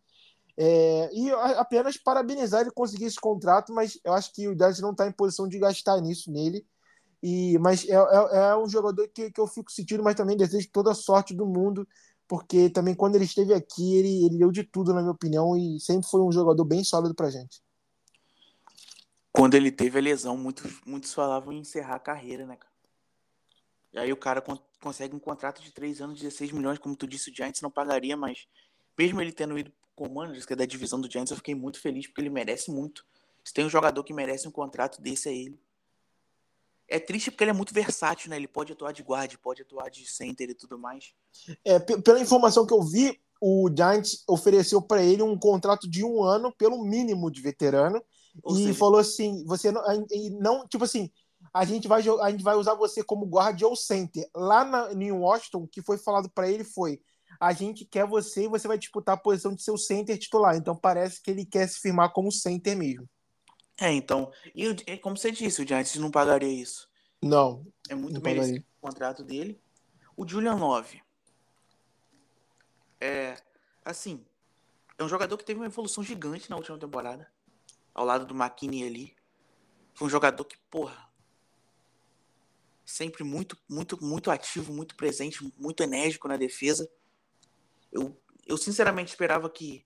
[0.60, 4.92] É, e apenas parabenizar ele conseguir esse contrato, mas eu acho que o Dallas não
[4.92, 6.66] está em posição de gastar nisso nele.
[7.22, 10.68] E, mas é, é, é um jogador que, que eu fico sentindo, mas também desejo
[10.72, 11.88] toda a sorte do mundo,
[12.28, 15.80] porque também quando ele esteve aqui, ele, ele deu de tudo, na minha opinião, e
[15.80, 17.62] sempre foi um jogador bem sólido pra gente.
[19.32, 22.74] Quando ele teve a lesão, muitos, muitos falavam em encerrar a carreira, né, cara?
[23.94, 24.44] E aí o cara
[24.82, 28.18] consegue um contrato de 3 anos, 16 milhões, como tu disse, o Giants não pagaria,
[28.18, 28.48] mas
[28.98, 32.06] mesmo ele tendo ido Commanders, que é da divisão do Giants, eu fiquei muito feliz,
[32.06, 33.04] porque ele merece muito.
[33.44, 35.60] Se tem um jogador que merece um contrato desse, é ele.
[36.88, 38.38] É triste porque ele é muito versátil, né?
[38.38, 41.14] Ele pode atuar de guarda, pode atuar de center e tudo mais.
[41.66, 46.24] É, pela informação que eu vi, o Giants ofereceu para ele um contrato de um
[46.24, 48.02] ano pelo mínimo de veterano
[48.44, 48.74] Ou e seja...
[48.76, 49.82] falou assim, você não,
[50.40, 51.12] não, tipo assim,
[51.54, 54.30] a gente vai a gente vai usar você como guarda ou center.
[54.34, 57.02] Lá na, em Washington, o que foi falado para ele foi:
[57.40, 60.56] a gente quer você e você vai disputar a posição de seu center titular.
[60.56, 63.08] Então parece que ele quer se firmar como center mesmo.
[63.80, 66.90] É, então, e como você disse, o Giants não pagaria isso.
[67.22, 67.66] Não.
[67.88, 69.62] É muito merecido o contrato dele.
[70.16, 71.02] O Julian Love.
[73.00, 73.36] É,
[73.86, 74.26] assim,
[74.98, 77.32] é um jogador que teve uma evolução gigante na última temporada.
[77.94, 79.16] Ao lado do McKinney ali.
[79.94, 81.08] Foi um jogador que, porra,
[82.86, 86.90] sempre muito, muito, muito ativo, muito presente, muito enérgico na defesa.
[87.98, 89.86] Eu, eu sinceramente esperava que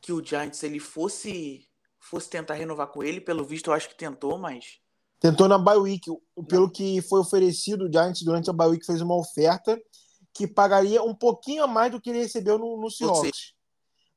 [0.00, 1.66] que o Giants ele fosse
[1.98, 4.78] fosse tentar renovar com ele, pelo visto eu acho que tentou, mas
[5.18, 6.10] tentou na bye week,
[6.48, 6.70] pelo Não.
[6.70, 9.80] que foi oferecido, o Giants durante a bye week fez uma oferta
[10.34, 13.54] que pagaria um pouquinho a mais do que ele recebeu no, no Seahawks.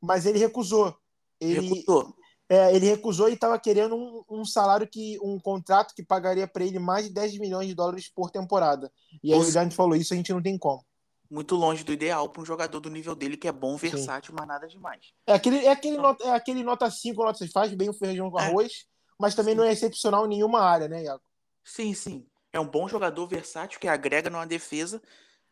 [0.01, 0.93] Mas ele recusou.
[1.39, 2.13] Ele recusou.
[2.49, 6.63] É, ele recusou e estava querendo um, um, salário que um contrato que pagaria para
[6.63, 8.91] ele mais de 10 milhões de dólares por temporada.
[9.21, 10.81] E aí Ou o Giants falou isso, a gente não tem como.
[11.29, 14.37] Muito longe do ideal para um jogador do nível dele que é bom, versátil, Sim.
[14.37, 15.13] mas nada demais.
[15.25, 18.31] É aquele, é aquele, nota, é aquele nota 5, nota 6, faz bem o feijão
[18.31, 18.43] com é.
[18.43, 18.85] arroz,
[19.19, 19.57] mas também Sim.
[19.57, 21.23] não é excepcional em nenhuma área, né, Iago?
[21.63, 22.25] Sim, sim.
[22.53, 25.01] É um bom jogador versátil que agrega numa defesa,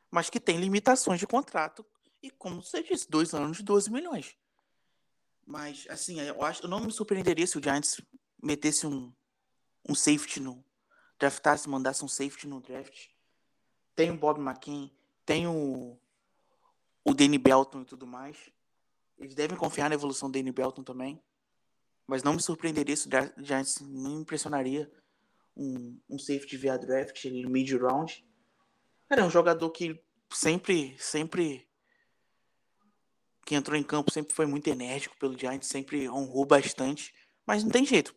[0.10, 1.86] mas que tem limitações de contrato.
[2.24, 4.36] E como você disse, dois anos de 12 milhões.
[5.46, 8.02] Mas, assim, eu, acho, eu não me surpreenderia se o Giants
[8.42, 9.14] metesse um,
[9.88, 10.64] um safety no.
[11.20, 13.08] Draftasse, mandasse um safety no draft.
[13.96, 14.90] Tem o Bob McKean,
[15.26, 15.98] tem o,
[17.04, 18.38] o Danny Belton e tudo mais.
[19.18, 21.22] Eles devem confiar na evolução do Danny Belton também.
[22.06, 24.92] Mas não me surpreenderia se o Giants não impressionaria
[25.56, 28.24] um, um safety via draft ali no mid round.
[29.10, 30.00] É um jogador que
[30.32, 31.68] sempre, sempre
[33.46, 37.14] que entrou em campo sempre foi muito enérgico pelo Giants, sempre honrou bastante,
[37.46, 38.16] mas não tem jeito.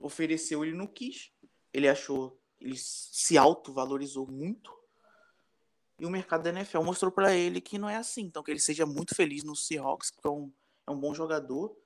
[0.00, 1.30] Ofereceu, ele não quis.
[1.72, 4.77] Ele achou, ele se auto-valorizou muito.
[5.98, 8.22] E o mercado da NFL mostrou para ele que não é assim.
[8.22, 10.52] Então, que ele seja muito feliz no Seahawks, porque é um,
[10.86, 11.76] é um bom jogador.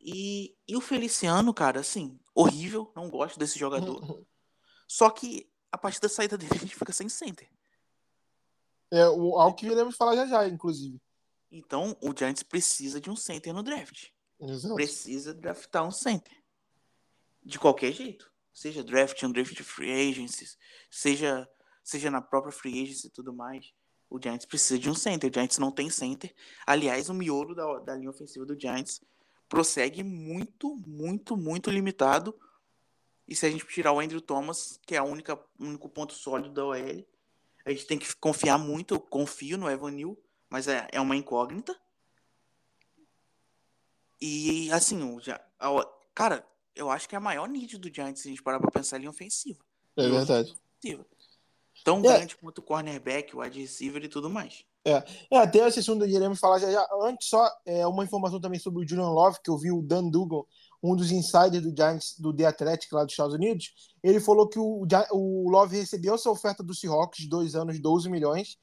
[0.00, 2.92] E, e o Feliciano, cara, assim, horrível.
[2.94, 4.24] Não gosto desse jogador.
[4.86, 7.50] Só que a partir da saída dele, a gente fica sem center.
[8.90, 11.00] É o, algo que iremos falar já já, inclusive.
[11.50, 14.08] Então, o Giants precisa de um center no draft.
[14.40, 14.74] Exato.
[14.74, 16.36] Precisa draftar um center.
[17.42, 18.30] De qualquer jeito.
[18.52, 20.56] Seja draft, um draft de free agencies,
[20.90, 21.46] seja,
[21.88, 23.72] seja na própria free agency e tudo mais.
[24.08, 25.30] O Giants precisa de um center.
[25.30, 26.34] O Giants não tem center.
[26.66, 29.00] Aliás, o miolo da, da linha ofensiva do Giants
[29.48, 32.38] prossegue muito, muito, muito limitado.
[33.26, 36.64] E se a gente tirar o Andrew Thomas, que é o único ponto sólido da
[36.64, 37.06] OL,
[37.64, 38.94] a gente tem que confiar muito.
[38.94, 40.16] Eu confio no Evan Neal
[40.48, 41.76] mas é, é uma incógnita.
[44.20, 45.40] E assim, já,
[46.14, 48.70] cara, eu acho que é a maior need do Giants se a gente parar pra
[48.70, 49.62] pensar em ofensiva.
[49.96, 50.56] É verdade.
[50.78, 51.06] Ofensiva.
[51.86, 52.02] Tão é.
[52.02, 54.64] grande quanto o cornerback, o wide receiver e tudo mais.
[54.84, 56.84] É, é até esse assunto iremos falar já, já.
[57.00, 60.08] Antes, só é, uma informação também sobre o Julian Love, que eu vi o Dan
[60.08, 60.42] Dugan,
[60.82, 63.72] um dos insiders do Giants, do The Athletic lá dos Estados Unidos.
[64.02, 68.58] Ele falou que o, o Love recebeu essa oferta do Seahawks dois anos, 12 milhões,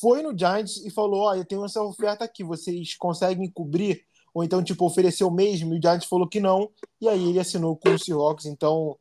[0.00, 4.04] foi no Giants e falou: Ó, oh, eu tenho essa oferta aqui, vocês conseguem cobrir?
[4.32, 5.74] Ou então, tipo, ofereceu mesmo?
[5.74, 6.70] E o Giants falou que não,
[7.00, 8.46] e aí ele assinou com o Seahawks.
[8.46, 8.96] Então,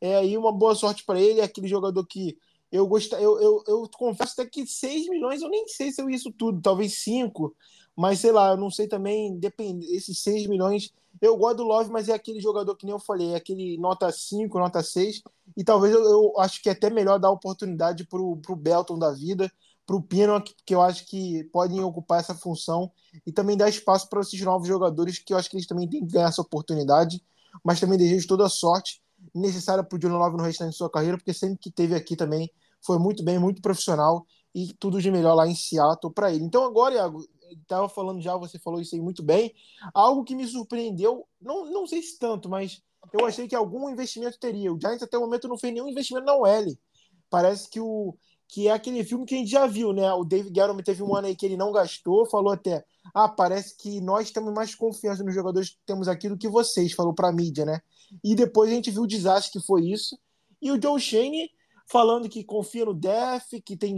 [0.00, 1.40] é aí uma boa sorte para ele.
[1.40, 2.38] É aquele jogador que
[2.70, 6.10] eu gosto, eu, eu, eu confesso até que 6 milhões eu nem sei se eu
[6.10, 7.54] isso tudo, talvez 5,
[7.96, 10.92] mas sei lá, eu não sei também, depende, esses 6 milhões.
[11.20, 14.10] Eu gosto do Love, mas é aquele jogador que nem eu falei, é aquele nota
[14.12, 15.22] 5, nota 6,
[15.56, 19.12] e talvez eu, eu acho que é até melhor dar oportunidade pro, pro Belton da
[19.12, 19.50] vida,
[19.86, 22.90] para o Pinnock, que eu acho que podem ocupar essa função
[23.24, 26.04] e também dar espaço para esses novos jogadores, que eu acho que eles também têm
[26.04, 27.22] que ganhar essa oportunidade,
[27.64, 29.00] mas também desejo toda a sorte
[29.34, 32.16] necessária para o Julian Love no restante de sua carreira, porque sempre que teve aqui
[32.16, 32.50] também
[32.84, 36.44] foi muito bem, muito profissional e tudo de melhor lá em Seattle para ele.
[36.44, 39.52] Então agora, Iago, estava falando já, você falou isso aí muito bem,
[39.92, 44.38] algo que me surpreendeu, não, não sei se tanto, mas eu achei que algum investimento
[44.38, 44.72] teria.
[44.72, 46.76] O Giants até o momento não fez nenhum investimento na OL.
[47.30, 48.14] Parece que o
[48.48, 50.12] que é aquele filme que a gente já viu, né?
[50.12, 53.76] O David Guerrero teve um ano aí que ele não gastou, falou até, ah, parece
[53.76, 57.28] que nós temos mais confiança nos jogadores que temos aqui do que vocês, falou para
[57.28, 57.80] a mídia, né?
[58.22, 60.18] E depois a gente viu o desastre que foi isso.
[60.60, 61.50] E o Joe Shane
[61.90, 63.96] falando que confia no Def, que tem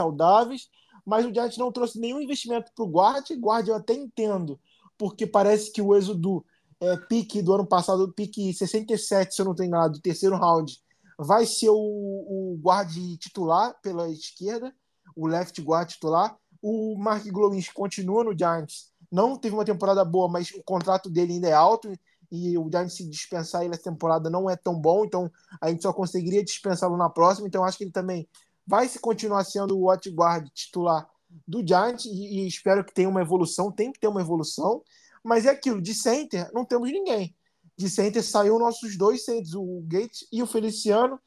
[0.00, 0.68] saudáveis,
[1.04, 3.36] mas o Giants não trouxe nenhum investimento para o guarda.
[3.36, 4.58] Guarda eu até entendo,
[4.96, 6.44] porque parece que o êxodo
[6.80, 10.78] é, pique do ano passado, pique 67, se eu não estou enganado, do terceiro round,
[11.18, 14.74] vai ser o, o guarde titular pela esquerda,
[15.14, 16.36] o left guard titular.
[16.62, 18.89] O Mark Glowins continua no Giants.
[19.10, 21.92] Não teve uma temporada boa, mas o contrato dele ainda é alto
[22.30, 25.30] e o Giants se dispensar ele essa temporada não é tão bom, então
[25.60, 27.48] a gente só conseguiria dispensá-lo na próxima.
[27.48, 28.28] Então acho que ele também
[28.66, 31.08] vai se continuar sendo o watch guard titular
[31.46, 33.72] do Giants e, e espero que tenha uma evolução.
[33.72, 34.82] Tem que ter uma evolução,
[35.24, 37.34] mas é aquilo de center não temos ninguém
[37.80, 41.18] de center saiu nossos dois centers, o Gates e o Feliciano.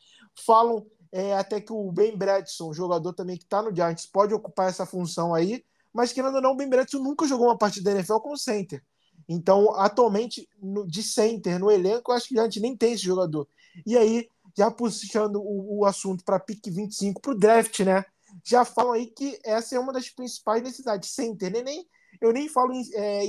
[0.45, 4.69] Falam é, até que o Ben Bradson, jogador também que está no Giants, pode ocupar
[4.69, 7.97] essa função aí, mas querendo ou não, o Ben Bradson nunca jogou uma partida da
[7.97, 8.83] NFL como center.
[9.27, 13.03] Então, atualmente, no, de center no elenco, eu acho que o Giants nem tem esse
[13.03, 13.47] jogador.
[13.85, 14.27] E aí,
[14.57, 18.05] já puxando o, o assunto para pick 25, para o draft, né?
[18.43, 21.11] Já falam aí que essa é uma das principais necessidades.
[21.11, 21.87] Center, nem, nem,
[22.21, 23.25] eu nem falo em é,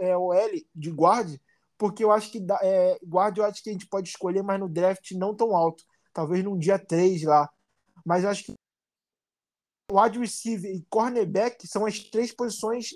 [0.00, 1.36] é, OL de guard,
[1.78, 4.68] porque eu acho que é, guarda eu acho que a gente pode escolher, mas no
[4.68, 5.84] draft não tão alto.
[6.12, 7.48] Talvez num dia 3 lá.
[8.04, 8.54] Mas eu acho que
[9.92, 12.90] wide receiver e cornerback são as três posições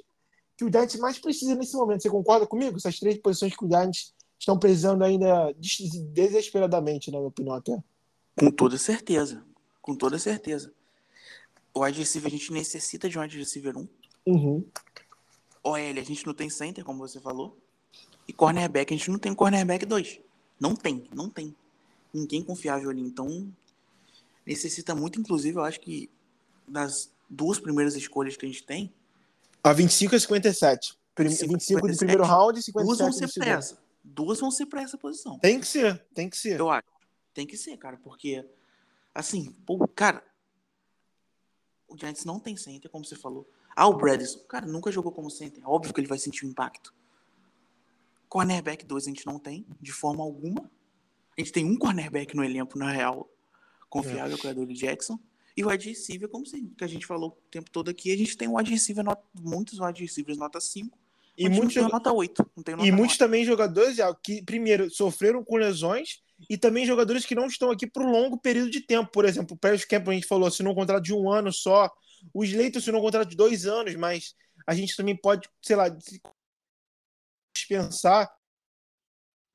[0.56, 2.02] que o Giants mais precisa nesse momento.
[2.02, 2.76] Você concorda comigo?
[2.76, 5.52] Essas três posições que o Giants estão precisando ainda
[6.12, 7.82] desesperadamente, na minha opinião, até.
[8.38, 9.44] Com toda certeza.
[9.80, 10.72] Com toda certeza.
[11.72, 13.88] O wide receiver, a gente necessita de um wide receiver 1.
[14.26, 14.64] Uhum.
[15.62, 17.56] OL, a gente não tem center, como você falou.
[18.28, 20.20] E cornerback, a gente não tem cornerback 2.
[20.60, 21.54] Não tem, não tem.
[22.12, 23.02] Ninguém confiável ali.
[23.02, 23.52] Então,
[24.46, 26.08] necessita muito, inclusive, eu acho que
[26.66, 28.92] das duas primeiras escolhas que a gente tem.
[29.62, 30.98] A 25 e 57.
[31.14, 33.78] Prim 25, 25 do primeiro round e 57 duas vão ser para essa.
[34.02, 35.38] Duas vão ser para essa posição.
[35.38, 36.58] Tem que ser, tem que ser.
[36.58, 36.86] Eu acho.
[37.32, 38.44] Tem que ser, cara, porque
[39.14, 40.22] assim, pô, cara,
[41.88, 43.48] o Giants não tem center, como você falou.
[43.76, 45.68] Ah, o Bradison, cara, nunca jogou como center.
[45.68, 46.92] Óbvio que ele vai sentir o impacto.
[48.28, 50.70] Cornerback 2 a gente não tem, de forma alguma.
[51.36, 53.28] A gente tem um cornerback no elenco, na real,
[53.88, 54.40] confiável, É.
[54.40, 55.18] que é o Adolfo Jackson.
[55.56, 58.16] E o wide receiver, como se, que a gente falou o tempo todo aqui, a
[58.16, 60.98] gente tem um wide receiver, nota, muitos wide receivers nota 5.
[61.36, 62.50] E muitos, tem nota 8.
[62.56, 63.18] Não tem nota e muitos 9.
[63.18, 68.02] também jogadores que, primeiro, sofreram com lesões e também jogadores que não estão aqui por
[68.02, 69.10] um longo período de tempo.
[69.10, 71.90] Por exemplo, o Paris Camp, a gente falou, assinou um contrato de um ano só.
[72.32, 74.34] O Slater assinou um contrato de dois anos, mas
[74.66, 76.20] a gente também pode, sei lá, se-
[77.56, 78.32] dispensar.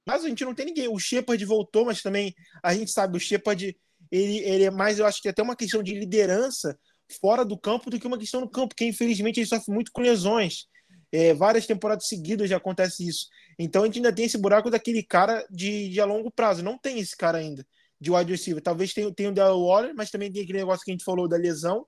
[0.08, 0.88] Mas a gente não tem ninguém.
[0.88, 2.34] O Shepard voltou, mas também
[2.64, 3.78] a gente sabe, o Shepard,
[4.12, 6.78] ele, ele é mais, eu acho que até uma questão de liderança
[7.20, 10.02] fora do campo do que uma questão no campo, porque infelizmente ele sofre muito com
[10.02, 10.68] lesões.
[11.12, 13.28] É, várias temporadas seguidas já acontece isso.
[13.58, 16.64] Então a gente ainda tem esse buraco daquele cara de, de a longo prazo.
[16.64, 17.66] Não tem esse cara ainda
[18.00, 18.62] de wide receiver.
[18.62, 21.28] Talvez tenha, tenha o Darrell Waller, mas também tem aquele negócio que a gente falou
[21.28, 21.86] da lesão.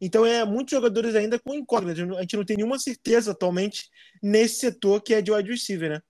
[0.00, 2.02] Então é muitos jogadores ainda com incógnita.
[2.16, 3.88] A gente não tem nenhuma certeza atualmente
[4.22, 6.00] nesse setor que é de wide receiver, né?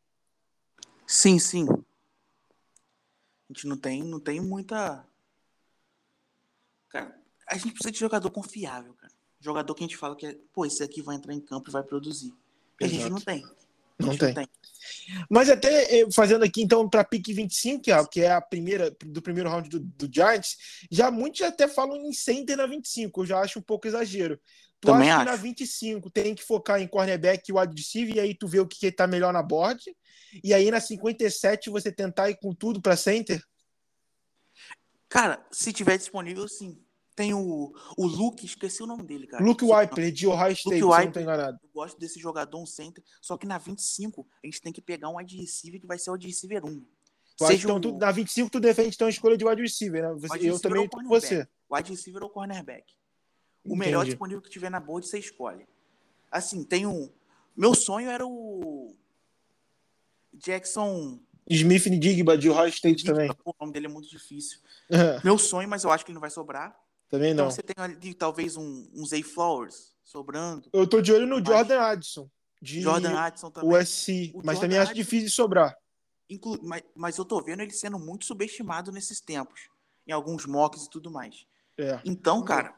[1.07, 1.67] Sim, sim.
[1.69, 5.07] A gente não tem, não tem muita.
[6.95, 7.13] Cara,
[7.49, 9.13] a gente precisa de jogador confiável, cara.
[9.41, 11.73] Jogador que a gente fala que é, pô, esse aqui vai entrar em campo e
[11.73, 12.33] vai produzir.
[12.81, 13.45] E a gente não tem.
[13.99, 14.49] Não gente tem.
[15.29, 18.97] Mas até eh, fazendo aqui, então, para pique 25, que é- que é a primeira
[19.05, 20.57] do primeiro round do, do Giants,
[20.89, 23.23] já muitos até falam em center na 25.
[23.23, 24.41] Eu já acho um pouco exagero.
[24.81, 25.37] Tu Também acha que acho.
[25.37, 28.67] na 25 tem que focar em cornerback e wide receiver, e aí tu vê o
[28.69, 29.83] que, que tá melhor na board.
[30.45, 33.43] E aí na 57 você tentar ir com tudo para center?
[35.09, 36.84] Cara, se tiver disponível, sim.
[37.17, 39.45] Tem o, o Luke, esqueci o nome dele, cara.
[39.45, 41.05] Luke Wiper, de Ohio State, Wiper.
[41.05, 41.59] não tô enganado.
[41.63, 43.05] Eu gosto desse jogador, um center.
[43.21, 46.11] Só que na 25, a gente tem que pegar um wide receiver que vai ser
[46.11, 46.85] o wide receiver 1.
[47.37, 49.63] Tu acha, Seja então, o tu- na 25 tu defende então a escolha de wide
[49.63, 50.09] receiver, né?
[50.15, 51.49] Você- Wide eu receiver também você.
[51.71, 52.85] wide receiver ou cornerback.
[53.65, 53.79] O Entendi.
[53.81, 55.67] melhor disponível que tiver na board, você escolhe.
[56.31, 57.09] Assim, tem um.
[57.57, 58.93] Meu sonho era o.
[60.33, 61.21] Jackson.
[61.49, 63.29] Smith Digba, de Ohio State também.
[63.45, 64.59] Pô, o nome dele é muito difícil.
[65.25, 66.75] Meu sonho, mas eu acho que ele não vai sobrar.
[67.17, 67.51] Também Então não.
[67.53, 70.69] você tem ali talvez um, um Zay Flowers sobrando.
[70.73, 73.71] Eu tô de olho no Mas- Jordan Addison, de Jordan Addison também.
[73.71, 75.77] USC, O mas Jordan também acho Addison- difícil de sobrar.
[76.29, 79.69] Inclu- mas, mas eu tô vendo ele sendo muito subestimado nesses tempos.
[80.07, 81.47] Em alguns mocks e tudo mais.
[81.79, 81.99] É.
[82.05, 82.75] Então, cara,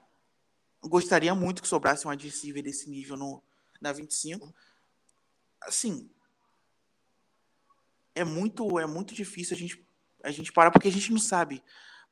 [0.82, 3.42] gostaria muito que sobrasse um receiver desse nível no,
[3.80, 4.54] na 25.
[5.60, 6.08] Assim,
[8.14, 9.84] é muito, é muito difícil a gente,
[10.22, 11.62] a gente parar, porque a gente não sabe.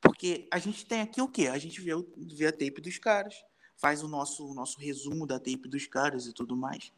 [0.05, 1.47] Porque a gente tem aqui o quê?
[1.47, 3.33] A gente vê, o- vê a tape dos caras,
[3.75, 6.91] faz o nosso, o nosso resumo da tape dos caras e tudo mais.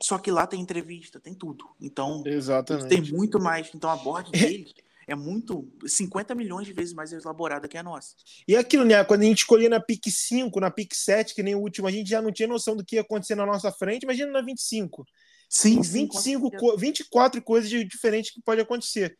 [0.00, 1.64] Só que lá tem entrevista, tem tudo.
[1.80, 2.88] Então, Exatamente.
[2.88, 3.70] têm muito mais.
[3.74, 4.72] Então, a board deles
[5.08, 5.66] é muito.
[5.86, 8.14] 50 milhões de vezes mais elaborada que a nossa.
[8.46, 9.02] E aquilo, né?
[9.02, 11.90] Quando a gente escolhia na pick 5, na pick 7, que nem o último, a
[11.90, 14.04] gente já não tinha noção do que ia acontecer na nossa frente.
[14.04, 15.04] Imagina na 25.
[15.48, 16.62] Sim, Tem sim, com 25, certeza.
[16.62, 19.16] co- 24 coisas diferentes que pode acontecer.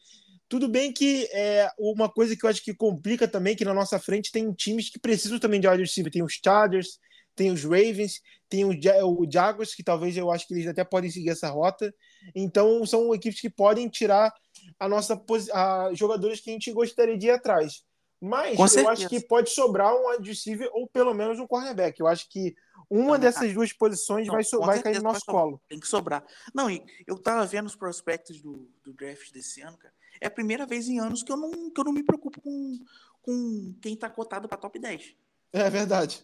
[0.48, 3.98] Tudo bem que é uma coisa que eu acho que complica também, que na nossa
[3.98, 6.10] frente tem times que precisam também de wide receiver.
[6.10, 6.98] Tem os Chargers,
[7.36, 10.82] tem os Ravens, tem o, Ja- o Jaguars, que talvez eu acho que eles até
[10.84, 11.94] podem seguir essa rota.
[12.34, 14.32] Então, são equipes que podem tirar
[14.80, 15.22] a nossa
[15.52, 17.82] a jogadores que a gente gostaria de ir atrás.
[18.20, 18.90] Mas Com eu certeza.
[18.92, 22.00] acho que pode sobrar um wide receiver ou pelo menos um cornerback.
[22.00, 22.52] Eu acho que
[22.90, 25.60] uma Também dessas duas posições Não, vai, so- vai cair no nosso colo.
[25.68, 26.24] Tem que sobrar.
[26.52, 29.94] Não, e eu tava vendo os prospectos do, do draft desse ano, cara.
[30.20, 32.78] É a primeira vez em anos que eu não, que eu não me preocupo com,
[33.22, 35.14] com quem tá cotado pra top 10.
[35.52, 36.22] É verdade.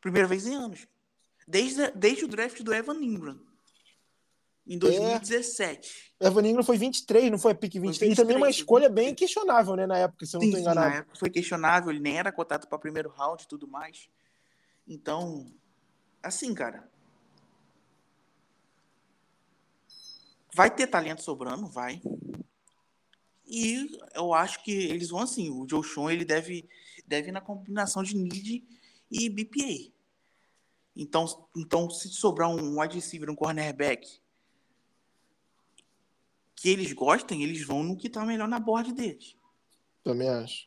[0.00, 0.86] Primeira vez em anos.
[1.46, 3.40] Desde, desde o draft do Evan Ingram.
[4.66, 6.14] Em 2017.
[6.18, 8.12] Evan Ingram foi 23, não foi a pick 23.
[8.12, 9.06] e também uma 23, escolha 23.
[9.06, 10.96] bem questionável, né, na época, se eu não estou sim, na enganado.
[10.96, 14.08] época foi questionável, ele nem era cotado para primeiro round e tudo mais.
[14.88, 15.52] Então,
[16.22, 16.88] assim, cara.
[20.52, 22.00] Vai ter talento sobrando, vai.
[23.46, 25.50] E eu acho que eles vão assim.
[25.50, 26.68] O Joe Sean, ele deve,
[27.06, 28.64] deve ir na combinação de need
[29.10, 29.92] e BPA.
[30.96, 31.26] Então,
[31.56, 34.20] então se sobrar um wide receiver, um cornerback
[36.56, 39.36] que eles gostem, eles vão no que está melhor na board deles.
[40.02, 40.66] Também acho.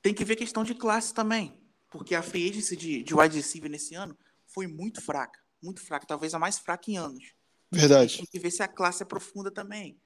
[0.00, 1.60] Tem que ver questão de classe também,
[1.90, 4.16] porque a free agency de, de wide receiver nesse ano
[4.46, 7.34] foi muito fraca, muito fraca, talvez a mais fraca em anos.
[7.70, 8.16] Verdade.
[8.16, 10.00] Tem que ver se a classe é profunda também.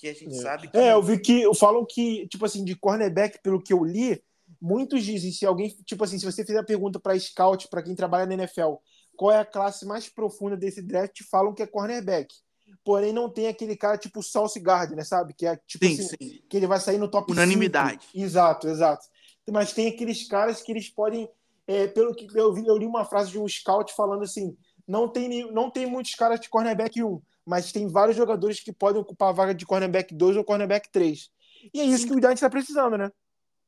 [0.00, 0.40] Porque a gente é.
[0.40, 0.78] sabe que.
[0.78, 4.20] É, eu vi que falam que, tipo assim, de cornerback, pelo que eu li,
[4.58, 7.94] muitos dizem, se alguém, tipo assim, se você fizer a pergunta para scout, para quem
[7.94, 8.76] trabalha na NFL,
[9.14, 12.34] qual é a classe mais profunda desse draft, falam que é cornerback.
[12.82, 15.34] Porém, não tem aquele cara tipo Sauce Gardner, sabe?
[15.34, 16.42] Que é tipo sim, assim, sim.
[16.48, 18.06] que ele vai sair no top Unanimidade.
[18.12, 18.24] 5.
[18.24, 19.06] Exato, exato.
[19.50, 21.28] Mas tem aqueles caras que eles podem.
[21.66, 24.56] É, pelo que eu, vi, eu li uma frase de um scout falando assim:
[24.88, 27.20] não tem, não tem muitos caras de cornerback 1,
[27.50, 31.32] mas tem vários jogadores que podem ocupar a vaga de cornerback 2 ou cornerback 3.
[31.74, 32.06] E é isso Sim.
[32.06, 33.10] que o Giants está precisando, né?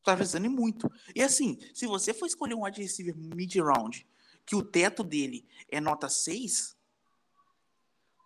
[0.05, 0.89] Tá precisando muito.
[1.16, 4.07] E assim, se você for escolher um wide receiver mid-round,
[4.47, 6.76] que o teto dele é nota 6,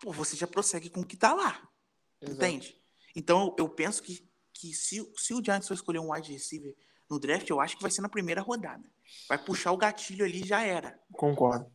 [0.03, 1.67] pô, você já prossegue com o que tá lá.
[2.21, 2.37] Exato.
[2.37, 2.79] Entende?
[3.15, 6.77] Então eu penso que, que se, se o Giants for escolher um wide receiver
[7.09, 8.87] no draft, eu acho que vai ser na primeira rodada.
[9.27, 11.01] Vai puxar o gatilho ali já era.
[11.15, 11.75] Concordo.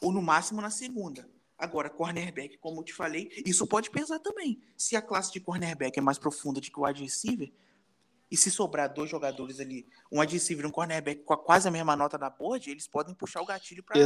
[0.00, 1.33] Ou no máximo na segunda.
[1.58, 4.60] Agora, cornerback, como eu te falei, isso pode pesar também.
[4.76, 7.52] Se a classe de cornerback é mais profunda do que o wide receiver,
[8.34, 11.68] e se sobrar dois jogadores ali, um wide receiver e um cornerback com a quase
[11.68, 13.96] a mesma nota da board, eles podem puxar o gatilho para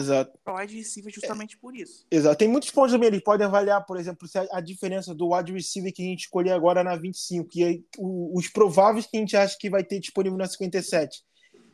[0.46, 2.06] o wide receiver justamente é, por isso.
[2.10, 2.36] Exato.
[2.36, 3.06] Tem muitos pontos também.
[3.06, 6.24] Eles podem avaliar, por exemplo, se a, a diferença do wide receiver que a gente
[6.24, 9.82] escolher agora na 25 e aí, o, os prováveis que a gente acha que vai
[9.82, 11.24] ter disponível na 57.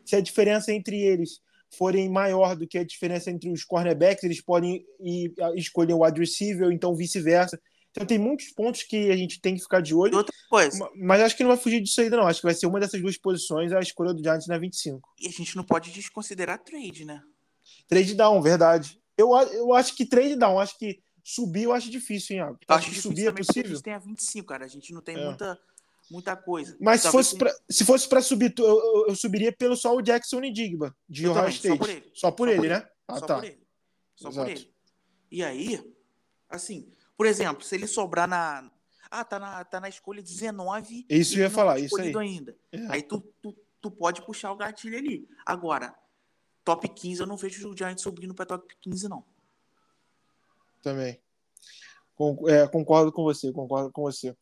[0.05, 1.41] Se a diferença entre eles
[1.77, 6.20] forem maior do que a diferença entre os cornerbacks, eles podem ir, escolher o wide
[6.20, 7.61] receiver, então vice-versa.
[7.91, 10.16] Então tem muitos pontos que a gente tem que ficar de olho.
[10.16, 10.91] outra coisa.
[10.97, 12.27] Mas acho que não vai fugir disso ainda, não.
[12.27, 15.09] Acho que vai ser uma dessas duas posições a escolha do Giants na 25.
[15.20, 17.22] E a gente não pode desconsiderar trade, né?
[17.87, 19.01] Trade down, verdade.
[19.16, 22.59] Eu, eu acho que trade down, acho que subir eu acho difícil, hein, Iago?
[22.66, 23.70] Acho, acho que subir é possível.
[23.70, 24.64] A gente tem a 25, cara.
[24.64, 25.25] A gente não tem é.
[25.25, 25.59] muita,
[26.11, 26.76] muita coisa.
[26.80, 30.02] Mas se fosse, pra, se fosse pra subir, eu, eu, eu, subiria pelo só o
[30.02, 31.78] Jackson e Digba, de Ohio State.
[31.78, 32.11] Só por ele.
[32.14, 32.88] Só por, só ele, por né?
[33.09, 33.34] Ah, só tá.
[33.36, 33.66] por ele.
[34.14, 34.46] Só Exato.
[34.46, 34.74] por ele.
[35.30, 35.94] E aí,
[36.48, 38.70] assim, por exemplo, se ele sobrar na.
[39.11, 41.07] Ah, tá na, tá na escolha 19.
[41.09, 42.16] Isso eu ia falar, isso aí.
[42.16, 42.57] ainda.
[42.72, 42.86] É.
[42.88, 45.28] Aí tu, tu, tu pode puxar o gatilho ali.
[45.46, 45.94] Agora,
[46.64, 49.24] top 15, eu não vejo o Giants subindo para top 15, não.
[50.82, 51.20] Também.
[52.48, 54.36] É, concordo com você, concordo com você.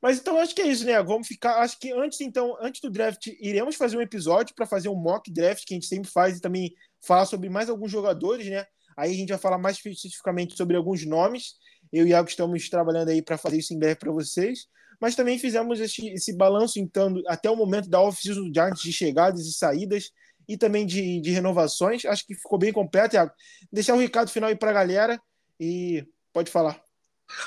[0.00, 1.02] Mas então acho que é isso, né?
[1.02, 1.60] Vamos ficar.
[1.60, 5.32] Acho que antes, então, antes do draft, iremos fazer um episódio para fazer um mock
[5.32, 8.66] draft que a gente sempre faz e também falar sobre mais alguns jogadores, né?
[8.96, 11.54] Aí a gente vai falar mais especificamente sobre alguns nomes.
[11.92, 14.66] Eu e Iago estamos trabalhando aí para fazer isso em breve para vocês.
[15.00, 19.52] Mas também fizemos esse, esse balanço, então, até o momento da Giants de chegadas e
[19.52, 20.10] saídas
[20.48, 22.04] e também de, de renovações.
[22.04, 23.32] Acho que ficou bem completo, Iago.
[23.72, 25.20] Deixar um recado final aí para a galera
[25.58, 26.80] e pode falar.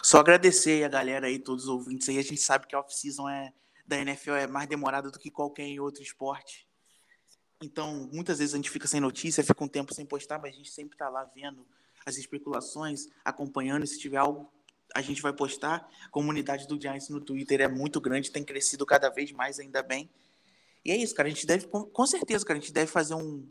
[0.03, 2.17] Só agradecer a galera aí, todos os ouvintes aí.
[2.17, 3.53] A gente sabe que a off-season é,
[3.85, 6.67] da NFL é mais demorada do que qualquer outro esporte.
[7.61, 10.57] Então, muitas vezes a gente fica sem notícia, fica um tempo sem postar, mas a
[10.57, 11.65] gente sempre está lá vendo
[12.05, 13.85] as especulações, acompanhando.
[13.87, 14.51] Se tiver algo,
[14.93, 15.89] a gente vai postar.
[16.05, 19.81] A comunidade do Giants no Twitter é muito grande, tem crescido cada vez mais, ainda
[19.81, 20.09] bem.
[20.85, 21.27] E é isso, cara.
[21.27, 23.47] A gente deve, com certeza, cara, a gente deve fazer um,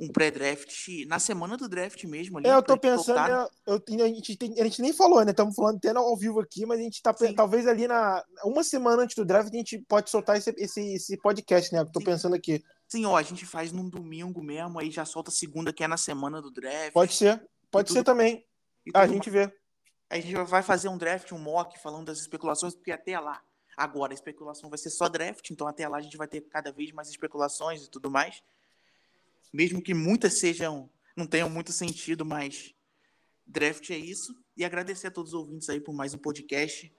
[0.00, 2.38] um pré-draft na semana do draft mesmo.
[2.38, 5.30] Ali, é, eu tô pensando, eu, eu, a, gente tem, a gente nem falou, né?
[5.30, 7.34] Estamos falando até ao vivo aqui, mas a gente tá Sim.
[7.34, 11.16] talvez ali na uma semana antes do draft a gente pode soltar esse, esse, esse
[11.18, 11.80] podcast, né?
[11.80, 12.06] Eu tô Sim.
[12.06, 12.64] pensando aqui.
[12.88, 15.98] Sim, ó, a gente faz num domingo mesmo, aí já solta segunda, que é na
[15.98, 16.92] semana do draft.
[16.92, 18.44] Pode ser, pode ser também.
[18.94, 19.52] A gente vê.
[20.08, 23.40] A gente vai fazer um draft, um mock, falando das especulações, porque até lá,
[23.76, 26.72] agora a especulação vai ser só draft, então até lá a gente vai ter cada
[26.72, 28.42] vez mais especulações e tudo mais
[29.52, 32.74] mesmo que muitas sejam não tenham muito sentido, mas
[33.46, 34.34] draft é isso.
[34.56, 36.92] E agradecer a todos os ouvintes aí por mais um podcast.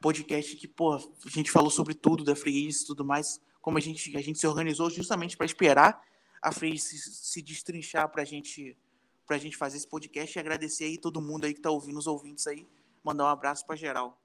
[0.00, 3.80] Podcast que, pô, a gente falou sobre tudo da Free e tudo mais, como a
[3.80, 6.02] gente, a gente se organizou justamente para esperar
[6.40, 8.76] a Free se, se destrinchar para gente,
[9.28, 12.06] a gente fazer esse podcast e agradecer aí todo mundo aí que está ouvindo, os
[12.06, 12.66] ouvintes aí.
[13.04, 14.18] Mandar um abraço para geral.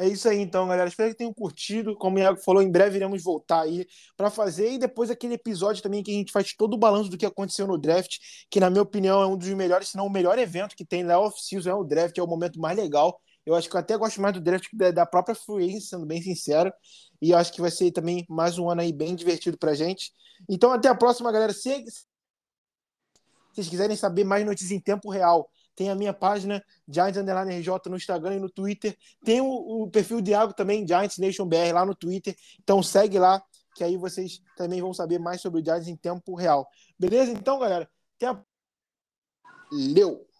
[0.00, 0.88] É isso aí, então, galera.
[0.88, 1.96] Espero que tenham curtido.
[1.96, 3.84] Como o Iago falou, em breve iremos voltar aí
[4.16, 4.70] para fazer.
[4.72, 7.66] E depois aquele episódio também que a gente faz todo o balanço do que aconteceu
[7.66, 8.18] no draft,
[8.48, 11.02] que, na minha opinião, é um dos melhores, se não o melhor evento que tem
[11.02, 11.70] na off-season.
[11.70, 13.20] É o draft, é o momento mais legal.
[13.44, 16.22] Eu acho que eu até gosto mais do draft que da própria free sendo bem
[16.22, 16.72] sincero.
[17.20, 20.12] E acho que vai ser também mais um ano aí bem divertido pra gente.
[20.48, 21.52] Então, até a próxima, galera.
[21.52, 21.84] Se
[23.52, 27.88] vocês quiserem saber mais notícias em tempo real tem a minha página, Giants Underline RJ,
[27.88, 28.98] no Instagram e no Twitter.
[29.24, 32.34] Tem o, o perfil Diago também, Giants Nation BR, lá no Twitter.
[32.60, 33.40] Então segue lá,
[33.76, 36.68] que aí vocês também vão saber mais sobre o Giants em tempo real.
[36.98, 37.30] Beleza?
[37.30, 38.42] Então, galera, até a...
[39.70, 40.27] Leu!